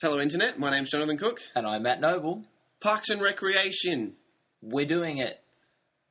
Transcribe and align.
Hello, 0.00 0.20
Internet. 0.20 0.58
My 0.58 0.70
name's 0.70 0.90
Jonathan 0.90 1.16
Cook. 1.18 1.40
And 1.54 1.66
I'm 1.66 1.82
Matt 1.82 2.00
Noble. 2.00 2.44
Parks 2.80 3.10
and 3.10 3.20
Recreation. 3.20 4.14
We're 4.62 4.86
doing 4.86 5.18
it. 5.18 5.40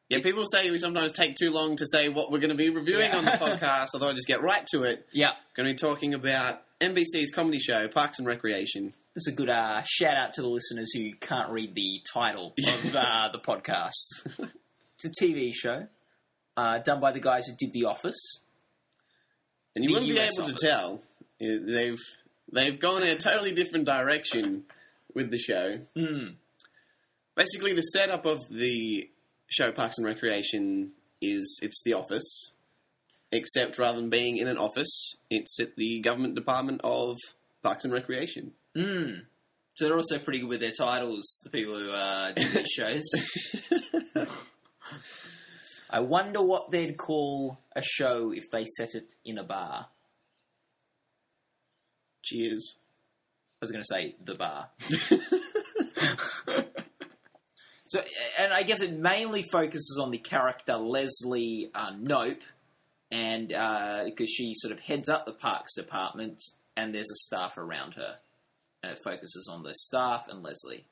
Yeah, 0.10 0.20
people 0.22 0.44
say 0.46 0.70
we 0.72 0.78
sometimes 0.78 1.12
take 1.14 1.36
too 1.36 1.52
long 1.52 1.76
to 1.78 1.86
say 1.86 2.08
what 2.10 2.32
we're 2.32 2.40
going 2.40 2.50
to 2.50 2.56
be 2.56 2.70
reviewing 2.70 3.10
Yeah. 3.12 3.18
on 3.18 3.26
the 3.26 3.32
podcast, 3.42 3.90
although 3.94 4.10
I 4.10 4.14
just 4.14 4.28
get 4.28 4.42
right 4.42 4.66
to 4.74 4.84
it. 4.84 5.06
Yeah. 5.12 5.32
Going 5.56 5.68
to 5.68 5.74
be 5.74 5.78
talking 5.78 6.14
about 6.14 6.62
NBC's 6.82 7.32
comedy 7.32 7.60
show, 7.60 7.88
Parks 7.88 8.18
and 8.20 8.28
Recreation. 8.28 8.94
It's 9.16 9.28
a 9.28 9.32
good 9.34 9.50
uh, 9.50 9.82
shout 9.86 10.16
out 10.16 10.34
to 10.34 10.42
the 10.42 10.48
listeners 10.48 10.92
who 10.94 11.12
can't 11.20 11.50
read 11.52 11.76
the 11.76 12.02
title 12.14 12.54
of 12.68 12.96
uh, 12.96 13.30
the 13.34 13.40
podcast. 13.40 14.28
it's 14.96 15.06
a 15.06 15.24
TV 15.26 15.54
show 15.54 15.88
uh, 16.56 16.80
done 16.80 17.00
by 17.02 17.12
the 17.12 17.20
guys 17.20 17.46
who 17.48 17.54
did 17.58 17.74
The 17.74 17.86
Office. 17.86 18.20
And 19.76 19.84
you 19.84 19.90
The 19.90 19.94
wouldn't 19.94 20.12
be 20.12 20.20
able 20.20 20.42
office. 20.44 20.56
to 20.56 20.66
tell. 20.66 21.02
They've 21.40 22.00
they've 22.52 22.80
gone 22.80 23.04
in 23.04 23.10
a 23.10 23.18
totally 23.18 23.52
different 23.52 23.86
direction 23.86 24.64
with 25.14 25.32
the 25.32 25.38
show. 25.38 25.80
Hmm. 25.96 26.36
Basically, 27.36 27.74
the 27.74 27.82
setup 27.82 28.26
of 28.26 28.40
the 28.50 29.10
show 29.48 29.72
Parks 29.72 29.98
and 29.98 30.06
Recreation 30.06 30.94
is 31.22 31.60
it's 31.62 31.82
the 31.84 31.94
office, 31.94 32.52
except 33.32 33.78
rather 33.78 34.00
than 34.00 34.10
being 34.10 34.38
in 34.38 34.48
an 34.48 34.58
office, 34.58 35.16
it's 35.30 35.60
at 35.60 35.76
the 35.76 36.00
government 36.02 36.36
department 36.36 36.82
of 36.84 37.16
Parks 37.64 37.84
and 37.84 37.94
Recreation. 37.94 38.54
Mm. 38.76 39.22
So 39.76 39.86
they're 39.86 39.98
also 39.98 40.18
pretty 40.18 40.40
good 40.40 40.50
with 40.50 40.62
their 40.62 40.72
titles, 40.72 41.42
the 41.44 41.52
people 41.52 41.78
who 41.78 41.92
uh, 41.92 42.32
do 42.32 42.48
these 42.50 42.68
shows. 42.72 43.04
I 45.90 46.02
wonder 46.02 46.42
what 46.42 46.72
they'd 46.72 46.98
call 46.98 47.60
a 47.76 47.82
show 47.82 48.34
if 48.34 48.50
they 48.52 48.66
set 48.66 48.96
it 48.96 49.14
in 49.24 49.38
a 49.38 49.44
bar. 49.44 49.88
Cheers. 52.24 52.76
I 53.62 53.62
was 53.62 53.72
going 53.72 53.84
to 53.84 53.88
say 53.88 54.16
the 54.24 54.36
bar. 54.36 54.70
so, 57.88 58.02
and 58.40 58.54
I 58.54 58.64
guess 58.64 58.82
it 58.82 58.94
mainly 58.98 59.44
focuses 59.52 60.00
on 60.02 60.12
the 60.12 60.18
character 60.18 60.76
Leslie 60.76 61.70
uh, 61.74 61.92
Knope, 61.94 62.42
and 63.12 63.48
because 64.06 64.30
she 64.30 64.54
sort 64.56 64.74
of 64.74 64.80
heads 64.80 65.10
up 65.10 65.26
the 65.26 65.32
parks 65.34 65.74
department, 65.76 66.40
and 66.76 66.94
there's 66.94 67.10
a 67.12 67.16
staff 67.16 67.58
around 67.58 67.94
her, 67.96 68.16
and 68.84 68.92
it 68.92 69.00
focuses 69.04 69.50
on 69.52 69.64
the 69.64 69.74
staff 69.74 70.26
and 70.30 70.44
Leslie. 70.44 70.86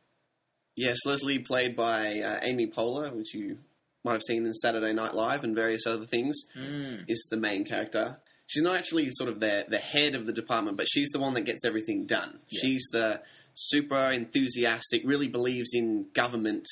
Yes, 0.75 0.97
Leslie, 1.05 1.39
played 1.39 1.75
by 1.75 2.19
uh, 2.19 2.39
Amy 2.43 2.67
Poehler, 2.67 3.13
which 3.15 3.33
you 3.33 3.57
might 4.03 4.13
have 4.13 4.23
seen 4.27 4.45
in 4.45 4.53
Saturday 4.53 4.93
Night 4.93 5.13
Live 5.15 5.43
and 5.43 5.55
various 5.55 5.85
other 5.87 6.05
things, 6.05 6.35
Mm. 6.57 7.05
is 7.07 7.27
the 7.29 7.37
main 7.37 7.63
character. 7.65 8.17
She's 8.47 8.63
not 8.63 8.75
actually 8.75 9.07
sort 9.09 9.29
of 9.29 9.39
the 9.39 9.65
the 9.67 9.79
head 9.79 10.15
of 10.15 10.25
the 10.27 10.33
department, 10.33 10.77
but 10.77 10.87
she's 10.87 11.09
the 11.09 11.19
one 11.19 11.33
that 11.33 11.41
gets 11.41 11.65
everything 11.65 12.05
done. 12.05 12.39
Yeah. 12.49 12.59
She's 12.61 12.83
the 12.91 13.21
super 13.53 14.11
enthusiastic, 14.11 15.01
really 15.05 15.27
believes 15.27 15.69
in 15.73 16.07
government 16.13 16.65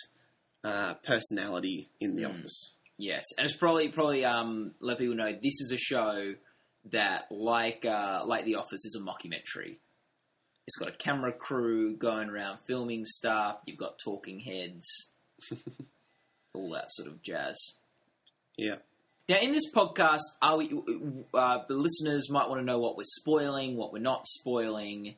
uh, 0.64 0.94
personality 0.96 1.90
in 2.00 2.16
the 2.16 2.24
Mm. 2.24 2.30
office. 2.30 2.72
Yes, 2.98 3.24
and 3.38 3.46
it's 3.46 3.56
probably 3.58 3.90
probably 3.90 4.24
um, 4.24 4.76
let 4.80 5.00
people 5.00 5.16
know 5.16 5.32
this 5.32 5.60
is 5.62 5.72
a 5.74 5.78
show 5.78 6.36
that, 6.92 7.26
like 7.32 7.86
uh, 7.86 8.22
like 8.26 8.46
The 8.46 8.56
Office, 8.56 8.86
is 8.86 8.96
a 9.00 9.04
mockumentary. 9.04 9.78
It's 10.68 10.78
got 10.78 10.90
a 10.90 10.96
camera 10.96 11.34
crew 11.34 11.96
going 11.98 12.30
around 12.30 12.60
filming 12.68 13.04
stuff. 13.04 13.58
You've 13.66 13.80
got 13.80 13.98
talking 14.04 14.40
heads, 14.40 14.86
all 16.54 16.72
that 16.74 16.86
sort 16.92 17.10
of 17.10 17.22
jazz. 17.24 17.58
Yeah. 18.58 18.76
Now, 19.30 19.38
in 19.42 19.54
this 19.54 19.72
podcast, 19.74 20.20
are 20.42 20.58
we? 20.58 20.70
Uh, 21.34 21.60
the 21.70 21.76
listeners 21.76 22.30
might 22.30 22.50
want 22.50 22.60
to 22.60 22.66
know 22.66 22.80
what 22.80 22.98
we're 22.98 23.04
spoiling, 23.04 23.78
what 23.78 23.94
we're 23.94 24.00
not 24.00 24.28
spoiling. 24.28 25.16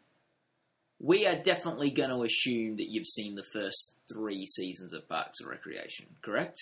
We 0.99 1.25
are 1.25 1.41
definitely 1.41 1.89
going 1.89 2.11
to 2.11 2.21
assume 2.21 2.77
that 2.77 2.85
you've 2.87 3.07
seen 3.07 3.35
the 3.35 3.43
first 3.51 3.93
three 4.13 4.45
seasons 4.45 4.93
of 4.93 5.09
Parks 5.09 5.39
and 5.39 5.49
Recreation, 5.49 6.05
correct? 6.21 6.55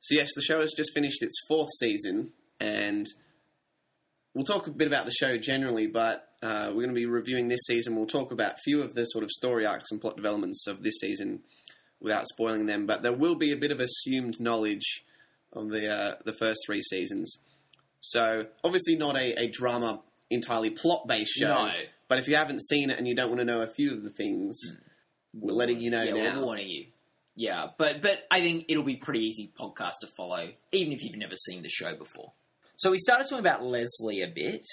So 0.00 0.16
yes, 0.16 0.30
the 0.34 0.42
show 0.42 0.60
has 0.60 0.72
just 0.76 0.92
finished 0.92 1.22
its 1.22 1.36
fourth 1.46 1.70
season, 1.78 2.32
and 2.58 3.06
we'll 4.34 4.44
talk 4.44 4.66
a 4.66 4.72
bit 4.72 4.88
about 4.88 5.04
the 5.04 5.12
show 5.12 5.38
generally. 5.38 5.86
But 5.86 6.28
uh, 6.42 6.66
we're 6.70 6.82
going 6.82 6.88
to 6.88 6.94
be 6.94 7.06
reviewing 7.06 7.46
this 7.46 7.62
season. 7.68 7.94
We'll 7.94 8.06
talk 8.06 8.32
about 8.32 8.54
a 8.54 8.62
few 8.64 8.82
of 8.82 8.94
the 8.94 9.04
sort 9.04 9.22
of 9.22 9.30
story 9.30 9.66
arcs 9.66 9.92
and 9.92 10.00
plot 10.00 10.16
developments 10.16 10.66
of 10.66 10.82
this 10.82 10.98
season 11.00 11.42
without 12.00 12.26
spoiling 12.26 12.66
them. 12.66 12.86
But 12.86 13.02
there 13.02 13.16
will 13.16 13.36
be 13.36 13.52
a 13.52 13.56
bit 13.56 13.70
of 13.70 13.78
assumed 13.78 14.40
knowledge 14.40 15.04
of 15.52 15.68
the 15.68 15.88
uh, 15.88 16.14
the 16.24 16.32
first 16.32 16.60
three 16.66 16.82
seasons. 16.82 17.38
So 18.00 18.46
obviously 18.64 18.96
not 18.96 19.16
a, 19.16 19.44
a 19.44 19.48
drama 19.48 20.00
entirely 20.30 20.70
plot 20.70 21.06
based 21.06 21.32
show. 21.32 21.48
No. 21.48 21.70
But 22.08 22.18
if 22.18 22.28
you 22.28 22.36
haven't 22.36 22.62
seen 22.62 22.90
it 22.90 22.98
and 22.98 23.06
you 23.06 23.14
don't 23.14 23.28
want 23.28 23.40
to 23.40 23.44
know 23.44 23.60
a 23.60 23.66
few 23.66 23.92
of 23.92 24.02
the 24.02 24.10
things, 24.10 24.58
we're 25.32 25.52
letting 25.52 25.80
you 25.80 25.90
know 25.90 26.02
yeah, 26.02 26.14
now. 26.14 26.38
we're 26.40 26.44
warning 26.44 26.68
you. 26.68 26.86
Yeah, 27.36 27.68
but 27.78 28.02
but 28.02 28.24
I 28.30 28.40
think 28.40 28.66
it'll 28.68 28.82
be 28.82 28.96
pretty 28.96 29.20
easy 29.20 29.52
podcast 29.58 30.00
to 30.00 30.06
follow, 30.08 30.48
even 30.72 30.92
if 30.92 31.02
you've 31.02 31.16
never 31.16 31.36
seen 31.36 31.62
the 31.62 31.68
show 31.68 31.94
before. 31.94 32.32
So 32.76 32.90
we 32.90 32.98
started 32.98 33.24
talking 33.24 33.38
about 33.38 33.62
Leslie 33.62 34.22
a 34.22 34.28
bit. 34.28 34.66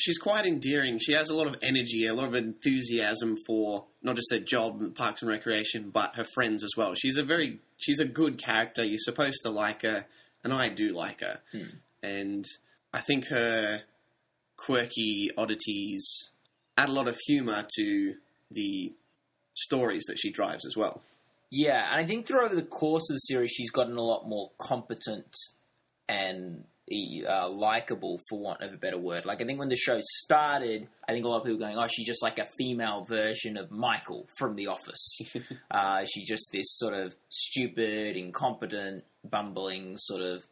She's 0.00 0.18
quite 0.18 0.46
endearing. 0.46 0.98
She 0.98 1.12
has 1.12 1.28
a 1.28 1.34
lot 1.34 1.46
of 1.46 1.56
energy, 1.62 2.06
a 2.06 2.14
lot 2.14 2.26
of 2.26 2.34
enthusiasm 2.34 3.36
for 3.46 3.84
not 4.02 4.16
just 4.16 4.32
her 4.32 4.38
job, 4.38 4.94
Parks 4.94 5.22
and 5.22 5.30
Recreation, 5.30 5.90
but 5.90 6.16
her 6.16 6.24
friends 6.24 6.64
as 6.64 6.70
well. 6.76 6.94
She's 6.94 7.18
a 7.18 7.22
very, 7.22 7.60
she's 7.76 8.00
a 8.00 8.06
good 8.06 8.42
character. 8.42 8.82
You're 8.82 8.98
supposed 8.98 9.38
to 9.44 9.50
like 9.50 9.82
her, 9.82 10.06
and 10.42 10.52
I 10.52 10.68
do 10.68 10.88
like 10.88 11.20
her. 11.20 11.40
Hmm. 11.52 11.76
And 12.02 12.44
I 12.94 13.00
think 13.00 13.26
her 13.26 13.82
quirky 14.56 15.30
oddities 15.36 16.30
add 16.76 16.88
a 16.88 16.92
lot 16.92 17.08
of 17.08 17.18
humour 17.26 17.66
to 17.76 18.14
the 18.50 18.94
stories 19.54 20.04
that 20.08 20.18
she 20.18 20.30
drives 20.30 20.64
as 20.66 20.76
well. 20.76 21.02
Yeah, 21.50 21.90
and 21.90 22.00
I 22.00 22.06
think 22.06 22.26
through 22.26 22.46
over 22.46 22.54
the 22.54 22.62
course 22.62 23.10
of 23.10 23.14
the 23.14 23.18
series, 23.18 23.50
she's 23.50 23.70
gotten 23.70 23.96
a 23.96 24.02
lot 24.02 24.26
more 24.26 24.50
competent 24.58 25.34
and 26.08 26.64
uh, 26.90 27.48
likable, 27.48 28.18
for 28.28 28.38
want 28.38 28.62
of 28.62 28.72
a 28.72 28.76
better 28.76 28.98
word. 28.98 29.24
Like 29.24 29.40
I 29.40 29.44
think 29.44 29.58
when 29.58 29.68
the 29.68 29.76
show 29.76 29.98
started, 30.00 30.88
I 31.08 31.12
think 31.12 31.24
a 31.24 31.28
lot 31.28 31.38
of 31.38 31.44
people 31.44 31.58
were 31.58 31.64
going, 31.64 31.78
"Oh, 31.78 31.86
she's 31.86 32.06
just 32.06 32.22
like 32.22 32.38
a 32.38 32.46
female 32.58 33.04
version 33.08 33.56
of 33.56 33.70
Michael 33.70 34.26
from 34.38 34.56
The 34.56 34.68
Office." 34.68 35.18
uh, 35.70 36.04
she's 36.04 36.28
just 36.28 36.50
this 36.52 36.76
sort 36.78 36.94
of 36.94 37.14
stupid, 37.28 38.16
incompetent, 38.16 39.04
bumbling 39.24 39.96
sort 39.96 40.22
of 40.22 40.44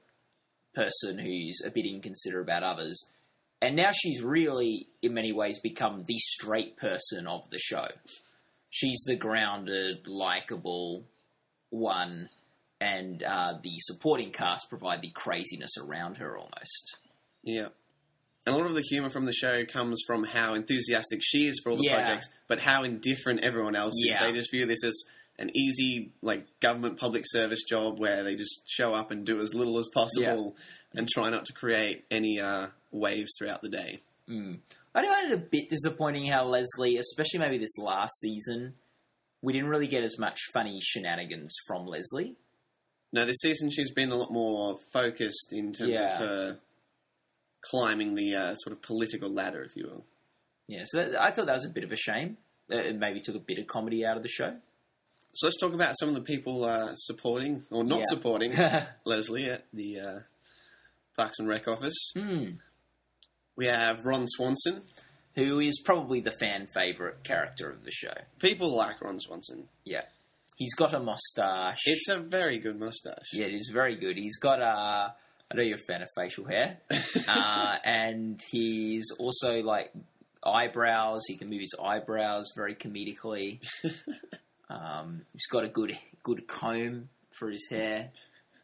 person 0.75 1.19
who's 1.19 1.61
a 1.65 1.71
bit 1.71 1.87
inconsiderate 1.87 2.45
about 2.45 2.63
others. 2.63 3.05
And 3.61 3.75
now 3.75 3.91
she's 3.93 4.23
really, 4.23 4.87
in 5.03 5.15
many 5.15 5.33
ways, 5.33 5.59
become 5.59 6.05
the 6.07 6.19
straight 6.19 6.77
person 6.77 7.27
of 7.27 7.51
the 7.51 7.59
show 7.59 7.89
she's 8.71 9.03
the 9.07 9.17
grounded, 9.17 10.07
likable 10.07 11.05
one, 11.71 12.29
and 12.81 13.23
uh, 13.23 13.55
the 13.63 13.75
supporting 13.79 14.31
cast 14.31 14.69
provide 14.69 15.03
the 15.03 15.11
craziness 15.11 15.73
around 15.79 16.17
her 16.17 16.37
almost. 16.37 16.99
Yeah. 17.43 17.69
And 18.47 18.55
a 18.55 18.59
lot 18.59 18.67
of 18.67 18.75
the 18.75 18.83
humour 18.83 19.11
from 19.11 19.27
the 19.27 19.33
show 19.33 19.65
comes 19.67 20.01
from 20.07 20.25
how 20.25 20.55
enthusiastic 20.55 21.21
she 21.23 21.47
is 21.49 21.61
for 21.63 21.71
all 21.71 21.77
the 21.77 21.85
Yeah. 21.85 21.97
projects, 22.03 22.29
but 22.49 22.61
how 22.61 22.83
indifferent 22.85 23.41
everyone 23.41 23.75
else 23.77 23.95
is. 24.03 24.17
They 24.19 24.33
just 24.33 24.51
view 24.51 24.67
this 24.67 24.85
as 24.85 24.95
an 25.39 25.51
easy, 25.57 26.13
like, 26.23 26.47
government 26.61 26.99
public 26.99 27.25
service 27.27 27.63
job 27.63 27.99
where 28.01 28.25
they 28.25 28.35
just 28.37 28.63
show 28.67 28.95
up 28.95 29.11
and 29.11 29.25
do 29.27 29.41
as 29.41 29.55
little 29.55 29.79
as 29.79 29.89
possible 29.93 30.57
and 30.95 31.09
try 31.09 31.29
not 31.31 31.45
to 31.47 31.53
create 31.53 32.05
any 32.11 32.41
uh, 32.41 32.69
waves 32.91 33.31
throughout 33.39 33.61
the 33.63 33.69
day. 33.69 34.01
Mm. 34.29 34.61
I 34.95 35.07
find 35.07 35.31
it 35.31 35.35
a 35.35 35.43
bit 35.43 35.69
disappointing 35.69 36.27
how 36.27 36.45
Leslie, 36.45 36.97
especially 36.97 37.41
maybe 37.41 37.59
this 37.59 37.77
last 37.79 38.19
season, 38.21 38.75
we 39.43 39.53
didn't 39.53 39.69
really 39.69 39.87
get 39.87 40.03
as 40.03 40.19
much 40.19 40.39
funny 40.53 40.81
shenanigans 40.81 41.55
from 41.67 41.87
Leslie. 41.87 42.35
No, 43.13 43.25
this 43.25 43.39
season 43.41 43.71
she's 43.71 43.91
been 43.93 44.11
a 44.11 44.17
lot 44.17 44.31
more 44.33 44.77
focused 44.93 45.49
in 45.53 45.73
terms 45.73 45.91
Yeah. 45.91 46.15
of 46.15 46.21
her 46.21 46.59
climbing 47.63 48.15
the 48.15 48.35
uh, 48.35 48.55
sort 48.57 48.77
of 48.77 48.83
political 48.83 49.31
ladder, 49.33 49.63
if 49.63 49.75
you 49.77 49.87
will. 49.87 50.05
Yeah, 50.67 50.83
so 50.85 50.99
that, 51.05 51.21
I 51.21 51.31
thought 51.31 51.47
that 51.47 51.55
was 51.57 51.65
a 51.65 51.71
bit 51.71 51.85
of 51.85 51.93
a 51.93 51.97
shame. 51.97 52.37
Uh, 52.71 52.77
It 52.77 52.97
maybe 52.99 53.21
took 53.21 53.35
a 53.35 53.39
bit 53.41 53.59
of 53.59 53.67
comedy 53.67 54.05
out 54.05 54.17
of 54.17 54.23
the 54.23 54.29
show. 54.29 54.57
So 55.35 55.47
let's 55.47 55.61
talk 55.61 55.73
about 55.73 55.95
some 55.99 56.09
of 56.11 56.15
the 56.15 56.23
people 56.23 56.65
uh, 56.65 56.95
supporting 56.95 57.65
or 57.71 57.85
not 57.85 57.99
Yeah. 58.01 58.05
supporting 58.09 58.53
Leslie 59.05 59.51
at 59.51 59.65
the 59.73 60.01
uh, 60.01 60.19
Parks 61.17 61.39
and 61.39 61.49
Rec 61.49 61.67
office. 61.69 61.95
Hmm. 62.17 62.45
We 63.57 63.67
have 63.67 64.05
Ron 64.05 64.27
Swanson. 64.27 64.83
Who 65.35 65.61
is 65.61 65.81
probably 65.85 66.21
the 66.21 66.31
fan 66.33 66.67
favorite 66.67 67.23
character 67.25 67.71
of 67.71 67.85
the 67.85 67.91
show? 67.93 68.15
People 68.41 68.75
like 68.77 69.01
Ron 69.01 69.19
Swanson. 69.21 69.69
Yeah, 69.85 70.03
he's 70.57 70.75
got 70.75 70.95
a 70.95 71.01
mustache. 71.01 71.81
It's 71.87 72.09
a 72.09 72.19
very 72.19 72.59
good 72.59 72.79
mustache. 72.79 73.29
Yeah, 73.33 73.47
it 73.47 73.55
is 73.55 73.71
very 73.73 73.97
good. 73.97 74.17
He's 74.17 74.39
got 74.39 74.61
a. 74.61 75.15
I 75.51 75.55
know 75.55 75.63
you're 75.63 75.77
a 75.77 75.93
fan 75.93 76.03
of 76.03 76.09
facial 76.15 76.45
hair, 76.47 76.79
uh, 77.29 77.77
and 77.85 78.39
he's 78.51 79.07
also 79.19 79.61
like 79.63 79.91
eyebrows. 80.45 81.23
He 81.27 81.37
can 81.39 81.49
move 81.49 81.61
his 81.61 81.75
eyebrows 81.83 82.53
very 82.57 82.75
comedically. 82.75 83.61
Um, 84.71 85.23
he's 85.33 85.47
got 85.47 85.65
a 85.65 85.69
good 85.69 85.97
good 86.23 86.47
comb 86.47 87.09
for 87.39 87.51
his 87.51 87.67
hair. 87.71 88.11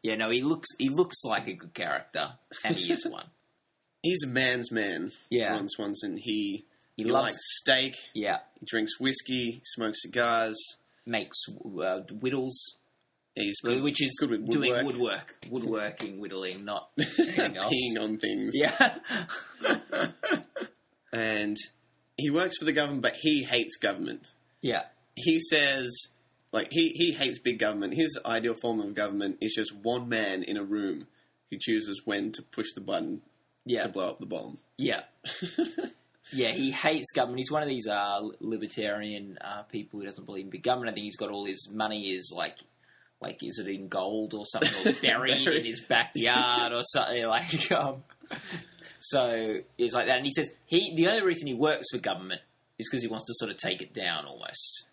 Yeah, 0.03 0.17
no, 0.17 0.29
he 0.29 0.43
looks 0.43 0.69
he 0.79 0.91
looks 0.91 1.25
like 1.25 1.49
a 1.49 1.55
good 1.55 1.73
character, 1.73 2.33
and 2.63 2.77
he 2.77 2.93
is 2.93 3.07
one. 3.07 3.25
He's 4.03 4.23
a 4.23 4.27
man's 4.27 4.71
man. 4.71 5.09
Yeah. 5.31 5.53
Ron 5.55 5.67
Swanson. 5.67 6.19
He 6.19 6.67
He, 6.95 7.05
He 7.05 7.11
loves, 7.11 7.29
likes 7.29 7.39
steak. 7.63 7.95
yeah, 8.13 8.41
He 8.61 8.67
drinks 8.67 9.01
whiskey. 9.01 9.63
Smokes 9.65 10.03
cigars. 10.03 10.59
Makes 11.07 11.39
uh, 11.49 12.01
whittles, 12.21 12.77
He's 13.37 13.61
good, 13.63 13.83
which 13.83 14.01
is 14.01 14.17
good 14.21 14.31
with 14.31 14.49
doing 14.49 14.71
woodwork. 14.85 14.87
woodwork, 14.87 15.37
woodworking, 15.51 16.21
whittling, 16.21 16.65
not 16.65 16.91
peeing 16.99 18.01
on 18.01 18.19
things. 18.19 18.55
Yeah, 18.55 18.99
And 21.13 21.57
he 22.17 22.31
works 22.31 22.57
for 22.59 22.65
the 22.65 22.73
government, 22.73 23.03
but 23.03 23.15
he 23.17 23.45
hates 23.45 23.77
government. 23.77 24.29
yeah, 24.63 24.85
He 25.17 25.39
says, 25.39 25.91
like, 26.53 26.69
he, 26.71 26.91
he 26.91 27.13
hates 27.13 27.39
big 27.39 27.59
government. 27.59 27.95
His 27.95 28.19
ideal 28.25 28.55
form 28.55 28.81
of 28.81 28.95
government 28.95 29.39
is 29.41 29.53
just 29.55 29.75
one 29.75 30.09
man 30.09 30.43
in 30.43 30.57
a 30.57 30.65
room 30.65 31.07
who 31.51 31.59
chooses 31.61 32.03
when 32.05 32.33
to 32.33 32.43
push 32.43 32.67
the 32.75 32.81
button 32.81 33.23
yeah, 33.65 33.83
to 33.83 33.89
blow 33.89 34.11
up 34.11 34.19
the 34.19 34.27
bomb. 34.27 34.59
yeah. 34.77 35.03
Yeah, 36.33 36.53
he 36.53 36.71
hates 36.71 37.13
government. 37.15 37.39
He's 37.41 37.51
one 37.51 37.63
of 37.63 37.69
these 37.69 37.87
uh, 37.87 38.21
libertarian 38.41 39.37
uh, 39.41 39.63
people 39.65 40.01
who 40.01 40.07
doesn't 40.07 40.25
believe 40.25 40.45
in 40.47 40.51
big 40.51 40.63
government. 40.63 40.91
I 40.91 40.95
think 40.95 41.05
he's 41.05 41.17
got 41.17 41.31
all 41.31 41.45
his 41.47 41.69
money 41.71 42.13
is 42.15 42.33
like, 42.35 42.57
like 43.21 43.39
is 43.43 43.59
it 43.59 43.69
in 43.69 43.89
gold 43.89 44.33
or 44.35 44.45
something, 44.47 44.71
or 44.87 44.93
buried 45.03 45.47
in 45.47 45.65
his 45.65 45.81
backyard 45.81 46.73
or 46.73 46.83
something 46.83 47.25
like. 47.27 47.71
Um, 47.73 48.03
so 49.01 49.57
it's 49.77 49.93
like 49.93 50.07
that, 50.07 50.17
and 50.17 50.25
he 50.25 50.31
says 50.35 50.51
he 50.65 50.95
the 50.97 51.09
only 51.09 51.23
reason 51.23 51.47
he 51.47 51.53
works 51.53 51.89
for 51.93 51.99
government 51.99 52.41
is 52.79 52.89
because 52.89 53.03
he 53.03 53.09
wants 53.09 53.27
to 53.27 53.35
sort 53.35 53.51
of 53.51 53.59
take 53.59 53.83
it 53.83 53.93
down 53.93 54.25
almost. 54.25 54.87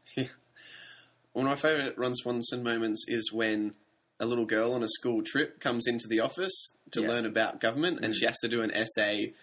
One 1.33 1.45
of 1.45 1.51
my 1.51 1.55
favourite 1.55 1.97
Ron 1.97 2.13
Swanson 2.13 2.61
moments 2.61 3.05
is 3.07 3.31
when 3.31 3.73
a 4.19 4.25
little 4.25 4.45
girl 4.45 4.73
on 4.73 4.83
a 4.83 4.87
school 4.89 5.23
trip 5.23 5.61
comes 5.61 5.87
into 5.87 6.07
the 6.09 6.19
office 6.19 6.51
to 6.91 7.01
Yeah. 7.01 7.07
learn 7.07 7.25
about 7.25 7.61
government, 7.61 8.01
and 8.03 8.13
she 8.13 8.25
has 8.25 8.37
to 8.39 8.49
do 8.49 8.61
an 8.61 8.71
essay 8.75 9.33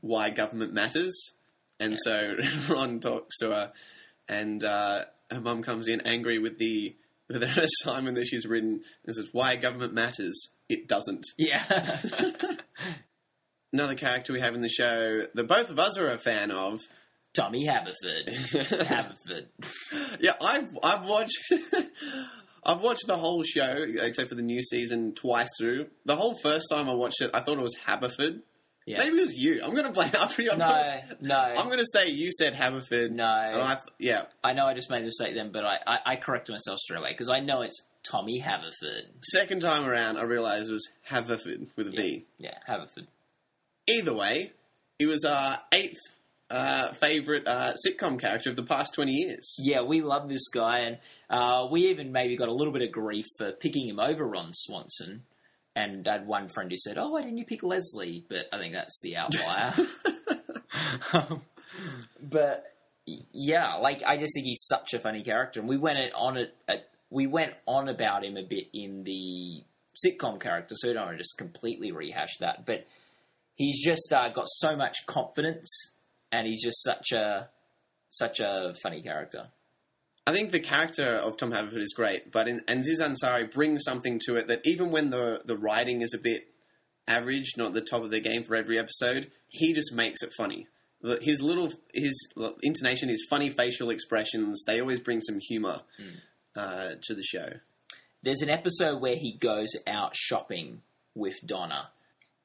why 0.00 0.30
government 0.30 0.72
matters. 0.72 1.14
And 1.80 1.96
so 1.98 2.36
Ron 2.68 3.00
talks 3.00 3.38
to 3.38 3.50
her, 3.50 3.72
and 4.28 4.62
uh, 4.64 5.04
her 5.30 5.40
mum 5.40 5.62
comes 5.62 5.88
in 5.88 6.00
angry 6.02 6.38
with 6.38 6.58
the 6.58 6.96
with 7.28 7.42
an 7.42 7.50
assignment 7.82 8.16
that 8.16 8.26
she's 8.26 8.46
written 8.46 8.82
and 9.06 9.14
says, 9.14 9.28
"Why 9.32 9.56
government 9.56 9.94
matters? 9.94 10.48
It 10.68 10.88
doesn't." 10.88 11.24
Yeah, 11.36 11.62
Another 13.72 13.94
character 13.94 14.32
we 14.32 14.40
have 14.40 14.54
in 14.54 14.62
the 14.62 14.68
show 14.68 15.22
that 15.34 15.46
both 15.46 15.70
of 15.70 15.78
us 15.78 15.98
are 15.98 16.10
a 16.10 16.18
fan 16.18 16.50
of. 16.50 16.80
Tommy 17.34 17.66
Haverford. 17.66 18.28
Haverford. 18.86 19.48
yeah, 20.18 20.32
I've 20.40 20.70
I've 20.82 21.04
watched 21.04 21.52
I've 22.64 22.80
watched 22.80 23.06
the 23.06 23.16
whole 23.16 23.42
show 23.42 23.84
except 24.00 24.30
for 24.30 24.34
the 24.34 24.42
new 24.42 24.62
season 24.62 25.14
twice 25.14 25.48
through. 25.58 25.88
The 26.06 26.16
whole 26.16 26.36
first 26.42 26.66
time 26.70 26.88
I 26.88 26.94
watched 26.94 27.20
it, 27.20 27.30
I 27.34 27.40
thought 27.40 27.58
it 27.58 27.62
was 27.62 27.76
Haverford. 27.86 28.40
Yeah. 28.88 29.00
Maybe 29.00 29.18
it 29.18 29.20
was 29.20 29.36
you. 29.36 29.60
I'm 29.62 29.74
gonna 29.74 29.92
blame. 29.92 30.10
I'm, 30.18 30.28
pretty, 30.28 30.50
I'm, 30.50 30.58
No, 30.58 30.64
gonna, 30.64 31.02
no, 31.20 31.36
I'm 31.36 31.68
gonna 31.68 31.84
say 31.92 32.08
you 32.08 32.30
said 32.32 32.54
Haverford. 32.54 33.14
no. 33.14 33.24
I, 33.24 33.76
yeah. 33.98 34.22
I 34.42 34.54
know 34.54 34.64
I 34.64 34.72
just 34.72 34.88
made 34.88 35.02
a 35.02 35.04
mistake 35.04 35.34
then, 35.34 35.52
but 35.52 35.62
I, 35.62 35.78
I, 35.86 35.98
I 36.06 36.16
corrected 36.16 36.54
myself 36.54 36.78
straight 36.78 36.98
away 36.98 37.12
because 37.12 37.28
I 37.28 37.40
know 37.40 37.60
it's 37.60 37.82
Tommy 38.02 38.38
Haverford. 38.38 39.04
Second 39.20 39.60
time 39.60 39.84
around, 39.84 40.16
I 40.16 40.22
realised 40.22 40.70
it 40.70 40.72
was 40.72 40.88
Haverford 41.02 41.66
with 41.76 41.88
a 41.88 41.90
V. 41.90 42.24
Yeah, 42.38 42.54
Haverford. 42.66 43.08
Either 43.86 44.14
way, 44.14 44.52
he 44.98 45.04
was 45.04 45.22
our 45.24 45.58
eighth 45.70 46.00
uh, 46.50 46.94
favourite 46.94 47.46
uh, 47.46 47.74
sitcom 47.86 48.18
character 48.18 48.48
of 48.48 48.56
the 48.56 48.62
past 48.62 48.94
20 48.94 49.12
years. 49.12 49.54
Yeah, 49.58 49.82
we 49.82 50.00
love 50.00 50.30
this 50.30 50.48
guy, 50.48 50.78
and 50.80 50.98
uh, 51.28 51.66
we 51.70 51.88
even 51.88 52.10
maybe 52.10 52.38
got 52.38 52.48
a 52.48 52.54
little 52.54 52.72
bit 52.72 52.80
of 52.80 52.90
grief 52.90 53.26
for 53.36 53.52
picking 53.52 53.86
him 53.86 54.00
over 54.00 54.24
Ron 54.26 54.52
Swanson. 54.54 55.24
And 55.76 56.08
I 56.08 56.12
had 56.12 56.26
one 56.26 56.48
friend 56.48 56.70
who 56.70 56.76
said, 56.76 56.98
"Oh, 56.98 57.10
why 57.10 57.22
didn't 57.22 57.38
you 57.38 57.44
pick 57.44 57.62
Leslie?" 57.62 58.24
But 58.28 58.46
I 58.52 58.58
think 58.58 58.74
that's 58.74 59.00
the 59.00 59.16
outlier. 59.16 59.74
um, 61.12 61.42
but 62.20 62.64
yeah, 63.32 63.76
like 63.76 64.02
I 64.06 64.16
just 64.16 64.34
think 64.34 64.46
he's 64.46 64.64
such 64.66 64.94
a 64.94 65.00
funny 65.00 65.22
character, 65.22 65.60
and 65.60 65.68
we 65.68 65.76
went 65.76 65.98
on 66.14 66.36
it. 66.36 66.54
We 67.10 67.26
went 67.26 67.54
on 67.66 67.88
about 67.88 68.24
him 68.24 68.36
a 68.36 68.44
bit 68.44 68.66
in 68.74 69.04
the 69.04 69.62
sitcom 70.04 70.40
character, 70.40 70.74
so 70.76 70.88
we 70.88 70.94
don't 70.94 71.06
want 71.06 71.16
to 71.16 71.22
just 71.22 71.38
completely 71.38 71.92
rehash 71.92 72.36
that. 72.40 72.66
But 72.66 72.86
he's 73.54 73.82
just 73.84 74.12
uh, 74.12 74.28
got 74.30 74.46
so 74.48 74.76
much 74.76 75.06
confidence, 75.06 75.68
and 76.32 76.46
he's 76.46 76.62
just 76.62 76.82
such 76.82 77.12
a 77.12 77.48
such 78.10 78.40
a 78.40 78.72
funny 78.82 79.02
character. 79.02 79.48
I 80.28 80.32
think 80.34 80.50
the 80.50 80.60
character 80.60 81.16
of 81.16 81.38
Tom 81.38 81.52
Haverford 81.52 81.80
is 81.80 81.94
great, 81.96 82.30
but 82.30 82.48
in, 82.48 82.60
and 82.68 82.80
Aziz 82.80 83.00
Ansari 83.00 83.50
brings 83.50 83.82
something 83.82 84.20
to 84.26 84.36
it 84.36 84.48
that 84.48 84.60
even 84.66 84.90
when 84.90 85.08
the 85.08 85.40
the 85.42 85.56
writing 85.56 86.02
is 86.02 86.12
a 86.12 86.18
bit 86.18 86.42
average, 87.06 87.54
not 87.56 87.72
the 87.72 87.80
top 87.80 88.02
of 88.02 88.10
the 88.10 88.20
game 88.20 88.44
for 88.44 88.54
every 88.54 88.78
episode, 88.78 89.30
he 89.48 89.72
just 89.72 89.94
makes 89.94 90.22
it 90.22 90.30
funny. 90.36 90.66
His 91.22 91.40
little 91.40 91.72
his 91.94 92.28
intonation, 92.62 93.08
his 93.08 93.26
funny 93.30 93.48
facial 93.48 93.88
expressions, 93.88 94.62
they 94.66 94.82
always 94.82 95.00
bring 95.00 95.22
some 95.22 95.38
humor 95.40 95.80
uh, 96.54 96.90
to 97.04 97.14
the 97.14 97.22
show. 97.22 97.48
There's 98.22 98.42
an 98.42 98.50
episode 98.50 99.00
where 99.00 99.16
he 99.16 99.38
goes 99.38 99.70
out 99.86 100.14
shopping 100.14 100.82
with 101.14 101.36
Donna. 101.46 101.88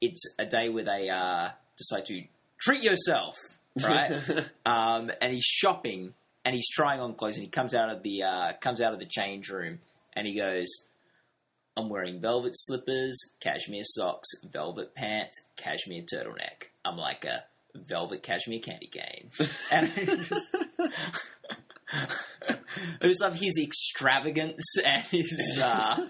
It's 0.00 0.22
a 0.38 0.46
day 0.46 0.70
where 0.70 0.84
they 0.84 1.10
uh, 1.10 1.50
decide 1.76 2.06
to 2.06 2.22
treat 2.58 2.82
yourself, 2.82 3.34
right? 3.82 4.22
um, 4.64 5.10
and 5.20 5.34
he's 5.34 5.44
shopping 5.44 6.14
and 6.44 6.54
he's 6.54 6.68
trying 6.68 7.00
on 7.00 7.14
clothes, 7.14 7.36
and 7.36 7.44
he 7.44 7.50
comes 7.50 7.74
out 7.74 7.90
of 7.90 8.02
the 8.02 8.22
uh, 8.22 8.52
comes 8.60 8.80
out 8.80 8.92
of 8.92 8.98
the 8.98 9.06
change 9.06 9.50
room, 9.50 9.78
and 10.14 10.26
he 10.26 10.34
goes, 10.34 10.66
"I'm 11.76 11.88
wearing 11.88 12.20
velvet 12.20 12.52
slippers, 12.54 13.18
cashmere 13.40 13.84
socks, 13.84 14.28
velvet 14.52 14.94
pants, 14.94 15.40
cashmere 15.56 16.02
turtleneck. 16.02 16.68
I'm 16.84 16.96
like 16.96 17.24
a 17.24 17.44
velvet 17.74 18.22
cashmere 18.22 18.60
candy 18.60 18.90
cane." 18.92 19.30
and 19.70 19.90
I 19.96 20.04
just, 20.16 20.56
I 21.90 23.06
just 23.06 23.22
love 23.22 23.36
his 23.36 23.58
extravagance 23.58 24.76
and 24.84 25.04
his 25.04 25.58
uh, 25.60 26.08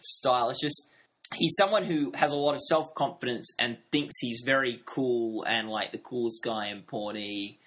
style. 0.00 0.50
It's 0.50 0.60
just 0.60 0.88
he's 1.34 1.54
someone 1.56 1.84
who 1.84 2.12
has 2.14 2.32
a 2.32 2.36
lot 2.36 2.54
of 2.54 2.60
self 2.60 2.94
confidence 2.94 3.50
and 3.58 3.76
thinks 3.92 4.14
he's 4.18 4.42
very 4.44 4.80
cool 4.84 5.44
and 5.44 5.68
like 5.68 5.92
the 5.92 5.98
coolest 5.98 6.42
guy 6.42 6.68
in 6.68 6.82
Pawnee, 6.82 7.58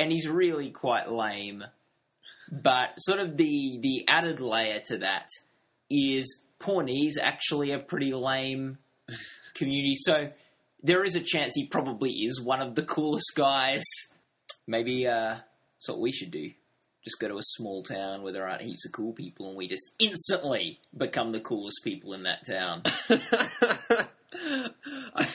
and 0.00 0.10
he's 0.10 0.26
really 0.26 0.70
quite 0.70 1.10
lame. 1.10 1.62
But 2.50 2.94
sort 2.98 3.20
of 3.20 3.36
the 3.36 3.78
the 3.82 4.04
added 4.08 4.40
layer 4.40 4.80
to 4.86 4.98
that 4.98 5.26
is 5.90 6.40
Pawnee's 6.58 7.18
actually 7.20 7.72
a 7.72 7.78
pretty 7.78 8.12
lame 8.12 8.78
community, 9.54 9.94
so 9.94 10.30
there 10.82 11.04
is 11.04 11.14
a 11.14 11.20
chance 11.20 11.52
he 11.54 11.66
probably 11.66 12.10
is 12.10 12.40
one 12.42 12.60
of 12.60 12.74
the 12.74 12.82
coolest 12.82 13.32
guys. 13.36 13.84
Maybe 14.66 15.06
uh, 15.06 15.36
that's 15.36 15.88
what 15.88 16.00
we 16.00 16.12
should 16.12 16.30
do. 16.30 16.50
Just 17.04 17.20
go 17.20 17.28
to 17.28 17.36
a 17.36 17.42
small 17.42 17.82
town 17.82 18.22
where 18.22 18.32
there 18.32 18.48
aren't 18.48 18.62
heaps 18.62 18.86
of 18.86 18.92
cool 18.92 19.12
people, 19.12 19.48
and 19.48 19.56
we 19.56 19.68
just 19.68 19.92
instantly 19.98 20.80
become 20.96 21.32
the 21.32 21.40
coolest 21.40 21.80
people 21.84 22.14
in 22.14 22.24
that 22.24 22.40
town. 22.48 22.82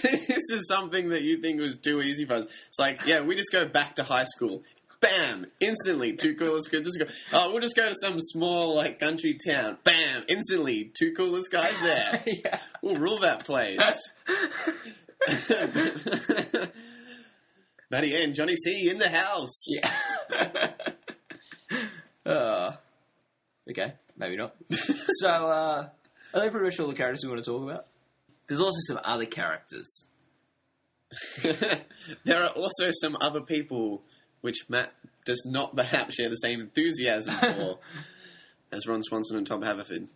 This 0.02 0.44
is 0.52 0.68
something 0.68 1.10
that 1.10 1.22
you 1.22 1.42
think 1.42 1.60
was 1.60 1.78
too 1.78 2.02
easy 2.02 2.26
for 2.26 2.36
us. 2.36 2.46
It's 2.68 2.80
like, 2.80 3.06
yeah, 3.06 3.22
we 3.22 3.36
just 3.36 3.52
go 3.52 3.68
back 3.68 3.96
to 3.96 4.04
high 4.04 4.24
school. 4.24 4.64
Bam! 5.02 5.46
Instantly, 5.60 6.14
two 6.14 6.36
coolest 6.36 6.72
kids. 6.72 6.90
Oh, 7.32 7.52
we'll 7.52 7.62
just 7.62 7.76
go 7.76 7.88
to 7.88 7.94
some 8.02 8.20
small, 8.20 8.76
like, 8.76 9.00
country 9.00 9.38
town. 9.46 9.78
Bam! 9.84 10.24
Instantly, 10.28 10.92
two 10.98 11.14
coolest 11.14 11.52
guys 11.52 11.74
there. 11.82 12.24
yeah. 12.26 12.60
We'll 12.82 12.96
rule 12.96 13.20
that 13.20 13.46
place. 13.46 13.80
Matty 17.92 18.16
and 18.16 18.34
Johnny 18.34 18.56
C 18.56 18.90
in 18.90 18.98
the 18.98 19.10
house. 19.10 19.62
Yeah. 19.68 19.92
uh, 22.26 22.72
okay, 23.70 23.94
maybe 24.18 24.38
not. 24.38 24.56
so, 24.72 25.30
uh, 25.30 25.90
are 26.34 26.42
they 26.42 26.50
pretty 26.50 26.66
much 26.66 26.80
all 26.80 26.88
the 26.88 26.96
characters 26.96 27.24
we 27.24 27.30
want 27.30 27.44
to 27.44 27.52
talk 27.52 27.64
about? 27.64 27.84
There's 28.48 28.62
also 28.62 28.78
some 28.88 29.00
other 29.04 29.26
characters. 29.26 30.06
there 31.44 32.44
are 32.44 32.50
also 32.50 32.90
some 32.92 33.16
other 33.22 33.42
people 33.42 34.04
which 34.42 34.66
Matt 34.70 34.92
does 35.26 35.44
not 35.46 35.76
perhaps 35.76 36.16
share 36.16 36.30
the 36.30 36.36
same 36.36 36.62
enthusiasm 36.62 37.34
for 37.40 37.80
as 38.72 38.88
Ron 38.88 39.02
Swanson 39.02 39.38
and 39.38 39.48
Tom 39.48 39.62
Haverford. 39.62 40.08